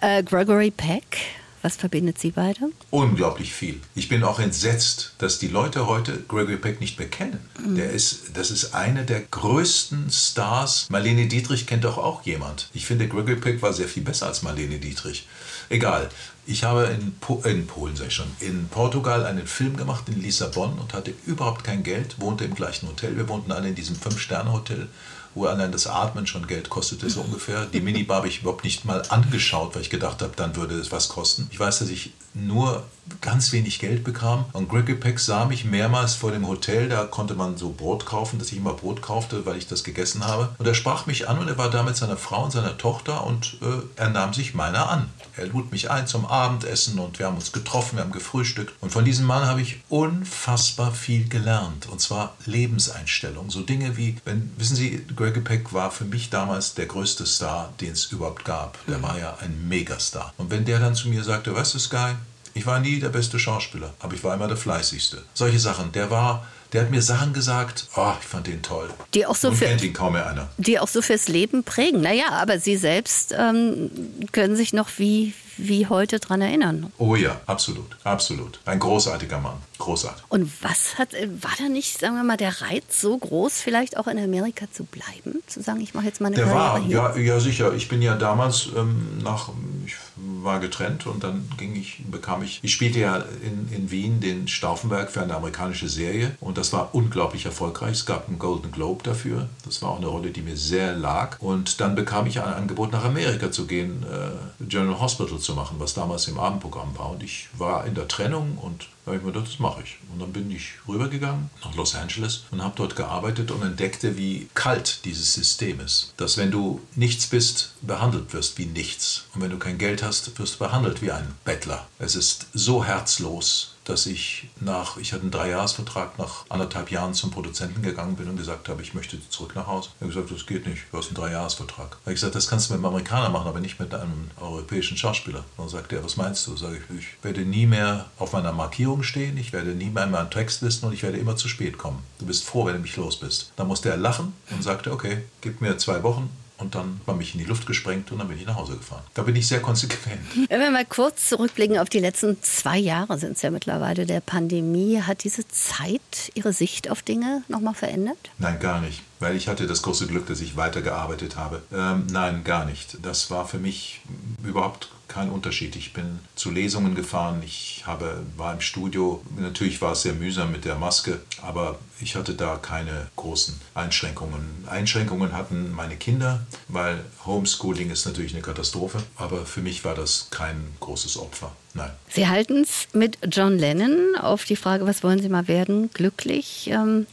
Äh, 0.00 0.22
Gregory 0.22 0.70
Peck 0.70 1.18
Was 1.62 1.76
verbindet 1.76 2.18
Sie 2.18 2.30
beide? 2.30 2.60
Unglaublich 2.90 3.52
viel. 3.52 3.80
Ich 3.94 4.08
bin 4.08 4.22
auch 4.22 4.38
entsetzt, 4.38 5.14
dass 5.18 5.38
die 5.38 5.48
Leute 5.48 5.86
heute 5.86 6.22
Gregory 6.28 6.56
Peck 6.56 6.80
nicht 6.80 6.98
mehr 6.98 7.08
kennen. 7.08 7.40
Mhm. 7.58 7.76
Der 7.76 7.90
ist, 7.90 8.36
das 8.36 8.50
ist 8.50 8.74
einer 8.74 9.02
der 9.02 9.20
größten 9.20 10.10
Stars. 10.10 10.86
Marlene 10.90 11.26
Dietrich 11.26 11.66
kennt 11.66 11.84
doch 11.84 11.98
auch 11.98 12.24
jemand. 12.24 12.68
Ich 12.72 12.86
finde, 12.86 13.08
Gregory 13.08 13.36
Peck 13.36 13.62
war 13.62 13.72
sehr 13.72 13.88
viel 13.88 14.02
besser 14.02 14.26
als 14.26 14.42
Marlene 14.42 14.78
Dietrich. 14.78 15.26
Egal. 15.68 16.08
Ich 16.48 16.62
habe 16.62 16.84
in, 16.84 17.12
po 17.18 17.42
in 17.44 17.66
Polen, 17.66 17.96
sag 17.96 18.06
ich 18.06 18.14
schon, 18.14 18.30
in 18.38 18.68
Portugal 18.68 19.26
einen 19.26 19.48
Film 19.48 19.76
gemacht 19.76 20.08
in 20.08 20.22
Lissabon 20.22 20.78
und 20.78 20.94
hatte 20.94 21.12
überhaupt 21.26 21.64
kein 21.64 21.82
Geld, 21.82 22.20
wohnte 22.20 22.44
im 22.44 22.54
gleichen 22.54 22.88
Hotel. 22.88 23.16
Wir 23.16 23.28
wohnten 23.28 23.50
alle 23.50 23.68
in 23.68 23.74
diesem 23.74 23.96
Fünf-Sterne-Hotel 23.96 24.88
wo 25.36 25.46
allein 25.46 25.70
das 25.70 25.86
Atmen 25.86 26.26
schon 26.26 26.46
Geld 26.46 26.70
kostete, 26.70 27.08
so 27.08 27.20
ungefähr. 27.20 27.66
Die 27.66 27.80
Minibar 27.80 28.18
habe 28.18 28.28
ich 28.28 28.40
überhaupt 28.40 28.64
nicht 28.64 28.84
mal 28.84 29.02
angeschaut, 29.10 29.74
weil 29.74 29.82
ich 29.82 29.90
gedacht 29.90 30.22
habe, 30.22 30.32
dann 30.34 30.56
würde 30.56 30.74
es 30.74 30.90
was 30.90 31.08
kosten. 31.08 31.46
Ich 31.52 31.60
weiß, 31.60 31.78
dass 31.78 31.90
ich 31.90 32.12
nur 32.34 32.84
ganz 33.20 33.52
wenig 33.52 33.78
Geld 33.78 34.04
bekam. 34.04 34.44
Und 34.52 34.68
Gregory 34.68 34.94
Peck 34.96 35.20
sah 35.20 35.44
mich 35.44 35.64
mehrmals 35.64 36.14
vor 36.14 36.32
dem 36.32 36.46
Hotel, 36.46 36.88
da 36.88 37.04
konnte 37.04 37.34
man 37.34 37.56
so 37.56 37.70
Brot 37.70 38.04
kaufen, 38.04 38.38
dass 38.38 38.50
ich 38.50 38.58
immer 38.58 38.74
Brot 38.74 39.00
kaufte, 39.00 39.46
weil 39.46 39.56
ich 39.56 39.68
das 39.68 39.84
gegessen 39.84 40.24
habe. 40.24 40.48
Und 40.58 40.66
er 40.66 40.74
sprach 40.74 41.06
mich 41.06 41.28
an 41.28 41.38
und 41.38 41.48
er 41.48 41.58
war 41.58 41.70
da 41.70 41.82
mit 41.82 41.96
seiner 41.96 42.16
Frau 42.16 42.44
und 42.44 42.50
seiner 42.50 42.76
Tochter 42.76 43.24
und 43.24 43.58
äh, 43.62 43.82
er 43.96 44.10
nahm 44.10 44.34
sich 44.34 44.54
meiner 44.54 44.90
an. 44.90 45.08
Er 45.36 45.46
lud 45.46 45.70
mich 45.70 45.90
ein 45.90 46.06
zum 46.06 46.26
Abendessen 46.26 46.98
und 46.98 47.18
wir 47.18 47.26
haben 47.26 47.36
uns 47.36 47.52
getroffen, 47.52 47.96
wir 47.96 48.04
haben 48.04 48.12
gefrühstückt. 48.12 48.72
Und 48.80 48.90
von 48.90 49.04
diesem 49.04 49.26
Mann 49.26 49.46
habe 49.46 49.60
ich 49.60 49.80
unfassbar 49.88 50.92
viel 50.92 51.28
gelernt. 51.28 51.88
Und 51.88 52.00
zwar 52.00 52.34
Lebenseinstellung. 52.44 53.50
So 53.50 53.62
Dinge 53.62 53.96
wie, 53.96 54.16
wenn, 54.24 54.50
wissen 54.56 54.76
Sie, 54.76 55.04
Gregory 55.14 55.25
Peck 55.30 55.72
war 55.72 55.90
für 55.90 56.04
mich 56.04 56.30
damals 56.30 56.74
der 56.74 56.86
größte 56.86 57.26
Star, 57.26 57.72
den 57.80 57.92
es 57.92 58.06
überhaupt 58.06 58.44
gab. 58.44 58.78
Der 58.86 58.98
mhm. 58.98 59.02
war 59.02 59.18
ja 59.18 59.36
ein 59.40 59.68
Megastar. 59.68 60.32
Und 60.36 60.50
wenn 60.50 60.64
der 60.64 60.78
dann 60.78 60.94
zu 60.94 61.08
mir 61.08 61.24
sagte, 61.24 61.54
weißt 61.54 61.74
du, 61.74 61.78
Sky, 61.78 62.14
ich 62.56 62.66
war 62.66 62.80
nie 62.80 62.98
der 63.00 63.10
beste 63.10 63.38
Schauspieler, 63.38 63.92
aber 64.00 64.14
ich 64.14 64.24
war 64.24 64.34
immer 64.34 64.48
der 64.48 64.56
fleißigste. 64.56 65.22
Solche 65.34 65.58
Sachen. 65.58 65.92
Der 65.92 66.10
war, 66.10 66.46
der 66.72 66.82
hat 66.82 66.90
mir 66.90 67.02
Sachen 67.02 67.34
gesagt, 67.34 67.86
oh, 67.96 68.12
ich 68.18 68.26
fand 68.26 68.46
den 68.46 68.62
toll. 68.62 68.88
Die 69.12 69.26
auch 69.26 69.36
so 69.36 69.52
für, 69.52 69.66
kennt 69.66 69.82
ihn 69.82 69.92
kaum 69.92 70.14
mehr 70.14 70.26
einer. 70.26 70.48
Die 70.56 70.78
auch 70.78 70.88
so 70.88 71.02
fürs 71.02 71.28
Leben 71.28 71.64
prägen. 71.64 72.00
Naja, 72.00 72.30
aber 72.30 72.58
Sie 72.58 72.76
selbst 72.76 73.34
ähm, 73.38 73.90
können 74.32 74.56
sich 74.56 74.72
noch 74.72 74.88
wie, 74.96 75.34
wie 75.56 75.86
heute 75.86 76.18
daran 76.18 76.40
erinnern. 76.40 76.92
Oh 76.98 77.14
ja, 77.14 77.40
absolut, 77.46 77.96
absolut. 78.04 78.60
Ein 78.64 78.78
großartiger 78.78 79.38
Mann, 79.38 79.56
großartig. 79.78 80.24
Und 80.28 80.50
was 80.62 80.98
hat, 80.98 81.14
äh, 81.14 81.28
war 81.42 81.52
da 81.58 81.68
nicht, 81.68 81.98
sagen 81.98 82.16
wir 82.16 82.24
mal, 82.24 82.36
der 82.36 82.60
Reiz 82.60 83.00
so 83.00 83.16
groß, 83.16 83.60
vielleicht 83.60 83.96
auch 83.96 84.06
in 84.06 84.18
Amerika 84.18 84.66
zu 84.72 84.84
bleiben? 84.84 85.42
Zu 85.46 85.62
sagen, 85.62 85.80
ich 85.80 85.94
mache 85.94 86.06
jetzt 86.06 86.20
mal 86.20 86.28
eine 86.28 86.36
der 86.36 86.46
Karriere 86.46 86.62
war, 86.62 86.82
hier? 86.82 86.96
Ja, 86.96 87.34
ja, 87.34 87.40
sicher. 87.40 87.74
Ich 87.74 87.88
bin 87.88 88.02
ja 88.02 88.16
damals 88.16 88.68
ähm, 88.76 89.18
nach, 89.22 89.50
ich 89.86 89.94
war 90.42 90.60
getrennt 90.60 91.06
und 91.06 91.24
dann 91.24 91.48
ging 91.56 91.76
ich, 91.76 92.02
bekam 92.10 92.42
ich, 92.42 92.60
ich 92.62 92.72
spielte 92.72 93.00
ja 93.00 93.24
in, 93.42 93.68
in 93.72 93.90
Wien 93.90 94.20
den 94.20 94.48
Stauffenberg 94.48 95.10
für 95.10 95.22
eine 95.22 95.34
amerikanische 95.34 95.88
Serie 95.88 96.36
und 96.40 96.58
das 96.58 96.72
war 96.72 96.94
unglaublich 96.94 97.44
erfolgreich. 97.46 97.92
Es 97.92 98.06
gab 98.06 98.28
einen 98.28 98.38
Golden 98.38 98.72
Globe 98.72 99.02
dafür. 99.02 99.48
Das 99.64 99.82
war 99.82 99.90
auch 99.90 99.98
eine 99.98 100.06
Rolle, 100.06 100.30
die 100.30 100.42
mir 100.42 100.56
sehr 100.56 100.94
lag. 100.94 101.40
Und 101.40 101.80
dann 101.80 101.94
bekam 101.94 102.26
ich 102.26 102.40
ein 102.40 102.52
Angebot, 102.52 102.92
nach 102.92 103.04
Amerika 103.04 103.50
zu 103.50 103.66
gehen, 103.66 104.04
äh, 104.04 104.64
General 104.64 105.00
Hospital 105.00 105.38
zu 105.38 105.54
machen, 105.54 105.76
was 105.78 105.94
damals 105.94 106.28
im 106.28 106.38
Abendprogramm 106.38 106.96
war. 106.96 107.10
Und 107.10 107.22
ich 107.22 107.48
war 107.56 107.86
in 107.86 107.94
der 107.94 108.08
Trennung 108.08 108.58
und 108.58 108.88
da 109.06 109.12
habe 109.12 109.18
ich 109.18 109.24
mir 109.24 109.32
gedacht, 109.32 109.52
das 109.52 109.60
mache 109.60 109.84
ich. 109.84 109.98
Und 110.12 110.20
dann 110.20 110.32
bin 110.32 110.50
ich 110.50 110.72
rübergegangen 110.88 111.48
nach 111.64 111.76
Los 111.76 111.94
Angeles 111.94 112.42
und 112.50 112.60
habe 112.60 112.74
dort 112.74 112.96
gearbeitet 112.96 113.52
und 113.52 113.62
entdeckte, 113.62 114.16
wie 114.16 114.48
kalt 114.54 115.04
dieses 115.04 115.32
System 115.32 115.78
ist. 115.78 116.12
Dass 116.16 116.36
wenn 116.38 116.50
du 116.50 116.80
nichts 116.96 117.28
bist, 117.28 117.74
behandelt 117.82 118.32
wirst 118.32 118.58
wie 118.58 118.66
nichts. 118.66 119.26
Und 119.32 119.42
wenn 119.42 119.50
du 119.50 119.58
kein 119.58 119.78
Geld 119.78 120.02
hast, 120.02 120.36
wirst 120.40 120.54
du 120.54 120.58
behandelt 120.58 121.02
wie 121.02 121.12
ein 121.12 121.36
Bettler. 121.44 121.86
Es 122.00 122.16
ist 122.16 122.48
so 122.52 122.84
herzlos, 122.84 123.75
dass 123.86 124.06
ich 124.06 124.48
nach, 124.60 124.96
ich 124.96 125.12
hatte 125.12 125.22
einen 125.22 125.30
Dreijahresvertrag, 125.30 126.18
nach 126.18 126.44
anderthalb 126.48 126.90
Jahren 126.90 127.14
zum 127.14 127.30
Produzenten 127.30 127.82
gegangen 127.82 128.16
bin 128.16 128.28
und 128.28 128.36
gesagt 128.36 128.68
habe, 128.68 128.82
ich 128.82 128.94
möchte 128.94 129.18
zurück 129.30 129.54
nach 129.54 129.66
Hause. 129.66 129.90
Er 130.00 130.06
hat 130.06 130.14
gesagt, 130.14 130.30
das 130.32 130.46
geht 130.46 130.66
nicht, 130.66 130.82
du 130.90 130.98
hast 130.98 131.06
einen 131.06 131.14
Dreijahresvertrag. 131.14 131.90
Da 131.90 131.96
habe 132.04 132.14
gesagt, 132.14 132.34
das 132.34 132.48
kannst 132.48 132.68
du 132.68 132.74
mit 132.74 132.78
einem 132.78 132.86
Amerikaner 132.86 133.30
machen, 133.30 133.48
aber 133.48 133.60
nicht 133.60 133.78
mit 133.78 133.94
einem 133.94 134.30
europäischen 134.40 134.96
Schauspieler. 134.96 135.44
Dann 135.56 135.68
sagt 135.68 135.92
er, 135.92 136.04
was 136.04 136.16
meinst 136.16 136.46
du? 136.46 136.56
Sage 136.56 136.76
ich, 136.76 136.98
ich 136.98 137.06
werde 137.22 137.42
nie 137.42 137.66
mehr 137.66 138.06
auf 138.18 138.32
meiner 138.32 138.52
Markierung 138.52 139.02
stehen, 139.02 139.36
ich 139.38 139.52
werde 139.52 139.70
nie 139.70 139.90
mehr 139.90 140.04
in 140.04 140.10
meinen 140.10 140.30
Textlisten 140.30 140.88
und 140.88 140.94
ich 140.94 141.02
werde 141.02 141.18
immer 141.18 141.36
zu 141.36 141.48
spät 141.48 141.78
kommen. 141.78 142.02
Du 142.18 142.26
bist 142.26 142.44
froh, 142.44 142.66
wenn 142.66 142.74
du 142.74 142.80
mich 142.80 142.96
los 142.96 143.18
bist. 143.18 143.52
Dann 143.56 143.68
musste 143.68 143.88
er 143.88 143.96
lachen 143.96 144.34
und 144.50 144.62
sagte, 144.62 144.92
okay, 144.92 145.22
gib 145.40 145.60
mir 145.60 145.78
zwei 145.78 146.02
Wochen, 146.02 146.28
und 146.58 146.74
dann 146.74 147.00
war 147.06 147.14
mich 147.14 147.34
in 147.34 147.40
die 147.40 147.46
Luft 147.46 147.66
gesprengt 147.66 148.12
und 148.12 148.18
dann 148.18 148.28
bin 148.28 148.38
ich 148.38 148.46
nach 148.46 148.56
Hause 148.56 148.76
gefahren. 148.76 149.02
Da 149.14 149.22
bin 149.22 149.36
ich 149.36 149.46
sehr 149.46 149.60
konsequent. 149.60 150.20
Wenn 150.48 150.60
wir 150.60 150.70
mal 150.70 150.84
kurz 150.84 151.28
zurückblicken 151.28 151.78
auf 151.78 151.88
die 151.88 151.98
letzten 151.98 152.42
zwei 152.42 152.78
Jahre, 152.78 153.18
sind 153.18 153.32
es 153.36 153.42
ja 153.42 153.50
mittlerweile 153.50 154.06
der 154.06 154.20
Pandemie, 154.20 155.00
hat 155.02 155.24
diese 155.24 155.46
Zeit 155.48 156.32
Ihre 156.34 156.52
Sicht 156.52 156.90
auf 156.90 157.02
Dinge 157.02 157.42
nochmal 157.48 157.74
verändert? 157.74 158.18
Nein, 158.38 158.58
gar 158.58 158.80
nicht. 158.80 159.02
Weil 159.20 159.36
ich 159.36 159.48
hatte 159.48 159.66
das 159.66 159.82
große 159.82 160.06
Glück, 160.06 160.26
dass 160.26 160.40
ich 160.40 160.56
weitergearbeitet 160.56 161.36
habe. 161.36 161.62
Ähm, 161.72 162.06
nein, 162.10 162.44
gar 162.44 162.64
nicht. 162.64 162.98
Das 163.02 163.30
war 163.30 163.46
für 163.46 163.58
mich 163.58 164.00
überhaupt 164.44 164.90
kein 165.16 165.30
Unterschied. 165.30 165.76
Ich 165.76 165.94
bin 165.94 166.18
zu 166.34 166.50
Lesungen 166.50 166.94
gefahren, 166.94 167.42
ich 167.42 167.84
habe, 167.86 168.22
war 168.36 168.52
im 168.52 168.60
Studio. 168.60 169.22
Natürlich 169.38 169.80
war 169.80 169.92
es 169.92 170.02
sehr 170.02 170.12
mühsam 170.12 170.52
mit 170.52 170.66
der 170.66 170.74
Maske, 170.74 171.20
aber 171.40 171.78
ich 172.02 172.16
hatte 172.16 172.34
da 172.34 172.56
keine 172.56 173.06
großen 173.16 173.58
Einschränkungen. 173.74 174.66
Einschränkungen 174.66 175.32
hatten 175.32 175.72
meine 175.72 175.96
Kinder, 175.96 176.46
weil 176.68 177.02
Homeschooling 177.24 177.90
ist 177.90 178.04
natürlich 178.04 178.34
eine 178.34 178.42
Katastrophe, 178.42 179.02
aber 179.16 179.46
für 179.46 179.62
mich 179.62 179.86
war 179.86 179.94
das 179.94 180.28
kein 180.30 180.74
großes 180.80 181.16
Opfer. 181.16 181.50
Nein. 181.72 181.92
Sie 182.10 182.28
halten 182.28 182.62
es 182.62 182.88
mit 182.92 183.16
John 183.32 183.58
Lennon 183.58 184.16
auf 184.20 184.44
die 184.44 184.56
Frage, 184.56 184.86
was 184.86 185.02
wollen 185.02 185.22
Sie 185.22 185.30
mal 185.30 185.48
werden, 185.48 185.90
glücklich. 185.94 186.68
Ähm, 186.70 187.06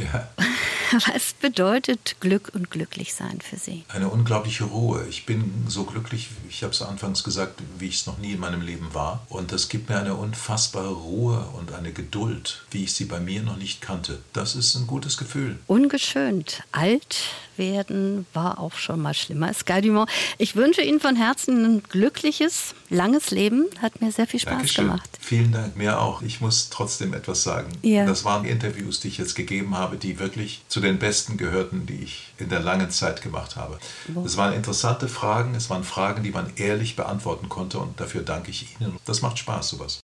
ja. 0.00 0.06
ja. 0.12 0.28
Was 1.06 1.34
bedeutet 1.34 2.16
Glück 2.20 2.50
und 2.54 2.70
Glücklichsein 2.70 3.40
für 3.40 3.56
Sie? 3.56 3.84
Eine 3.88 4.08
unglaubliche 4.08 4.64
Ruhe. 4.64 5.04
Ich 5.08 5.26
bin 5.26 5.64
so 5.68 5.84
glücklich, 5.84 6.28
ich 6.48 6.62
habe 6.62 6.72
es 6.72 6.82
anfangs 6.82 7.24
gesagt, 7.24 7.60
wie 7.78 7.88
ich 7.88 7.96
es 7.96 8.06
noch 8.06 8.18
nie 8.18 8.32
in 8.32 8.40
meinem 8.40 8.62
Leben 8.62 8.94
war. 8.94 9.26
Und 9.28 9.52
das 9.52 9.68
gibt 9.68 9.88
mir 9.88 9.98
eine 9.98 10.14
unfassbare 10.14 10.92
Ruhe 10.92 11.40
und 11.56 11.72
eine 11.72 11.92
Geduld, 11.92 12.64
wie 12.70 12.84
ich 12.84 12.94
sie 12.94 13.04
bei 13.04 13.20
mir 13.20 13.42
noch 13.42 13.56
nicht 13.56 13.80
kannte. 13.80 14.20
Das 14.32 14.54
ist 14.54 14.74
ein 14.76 14.86
gutes 14.86 15.18
Gefühl. 15.18 15.58
Ungeschönt. 15.66 16.62
Alt 16.72 17.24
werden 17.58 18.26
war 18.32 18.58
auch 18.58 18.74
schon 18.74 19.00
mal 19.00 19.14
schlimmer. 19.14 19.52
Sky 19.52 19.80
Dumont, 19.80 20.10
ich 20.38 20.56
wünsche 20.56 20.82
Ihnen 20.82 21.00
von 21.00 21.16
Herzen 21.16 21.64
ein 21.64 21.82
glückliches, 21.82 22.74
langes 22.88 23.30
Leben. 23.30 23.66
Hat 23.82 24.00
mir 24.00 24.12
sehr 24.12 24.26
viel 24.26 24.40
Spaß 24.40 24.54
Dankeschön. 24.54 24.86
gemacht. 24.86 25.10
Vielen 25.20 25.52
Dank, 25.52 25.76
mir 25.76 26.00
auch. 26.00 26.22
Ich 26.22 26.40
muss 26.40 26.70
trotzdem 26.70 27.14
etwas 27.14 27.42
sagen. 27.42 27.72
Ja. 27.82 28.06
Das 28.06 28.24
waren 28.24 28.44
Interviews, 28.44 29.00
die 29.00 29.08
ich 29.08 29.18
jetzt 29.18 29.34
gegeben 29.34 29.76
habe, 29.76 29.96
die 29.96 30.18
wirklich 30.18 30.62
zu 30.68 30.80
den 30.80 30.98
besten 30.98 31.36
gehörten, 31.36 31.86
die 31.86 32.02
ich 32.02 32.28
in 32.38 32.48
der 32.48 32.60
langen 32.60 32.90
Zeit 32.90 33.22
gemacht 33.22 33.56
habe. 33.56 33.78
Es 34.24 34.36
waren 34.36 34.52
interessante 34.52 35.08
Fragen, 35.08 35.54
es 35.54 35.70
waren 35.70 35.84
Fragen, 35.84 36.22
die 36.22 36.30
man 36.30 36.52
ehrlich 36.56 36.96
beantworten 36.96 37.48
konnte 37.48 37.78
und 37.78 37.98
dafür 38.00 38.22
danke 38.22 38.50
ich 38.50 38.76
Ihnen. 38.80 38.96
Das 39.04 39.22
macht 39.22 39.38
Spaß, 39.38 39.68
sowas. 39.70 39.96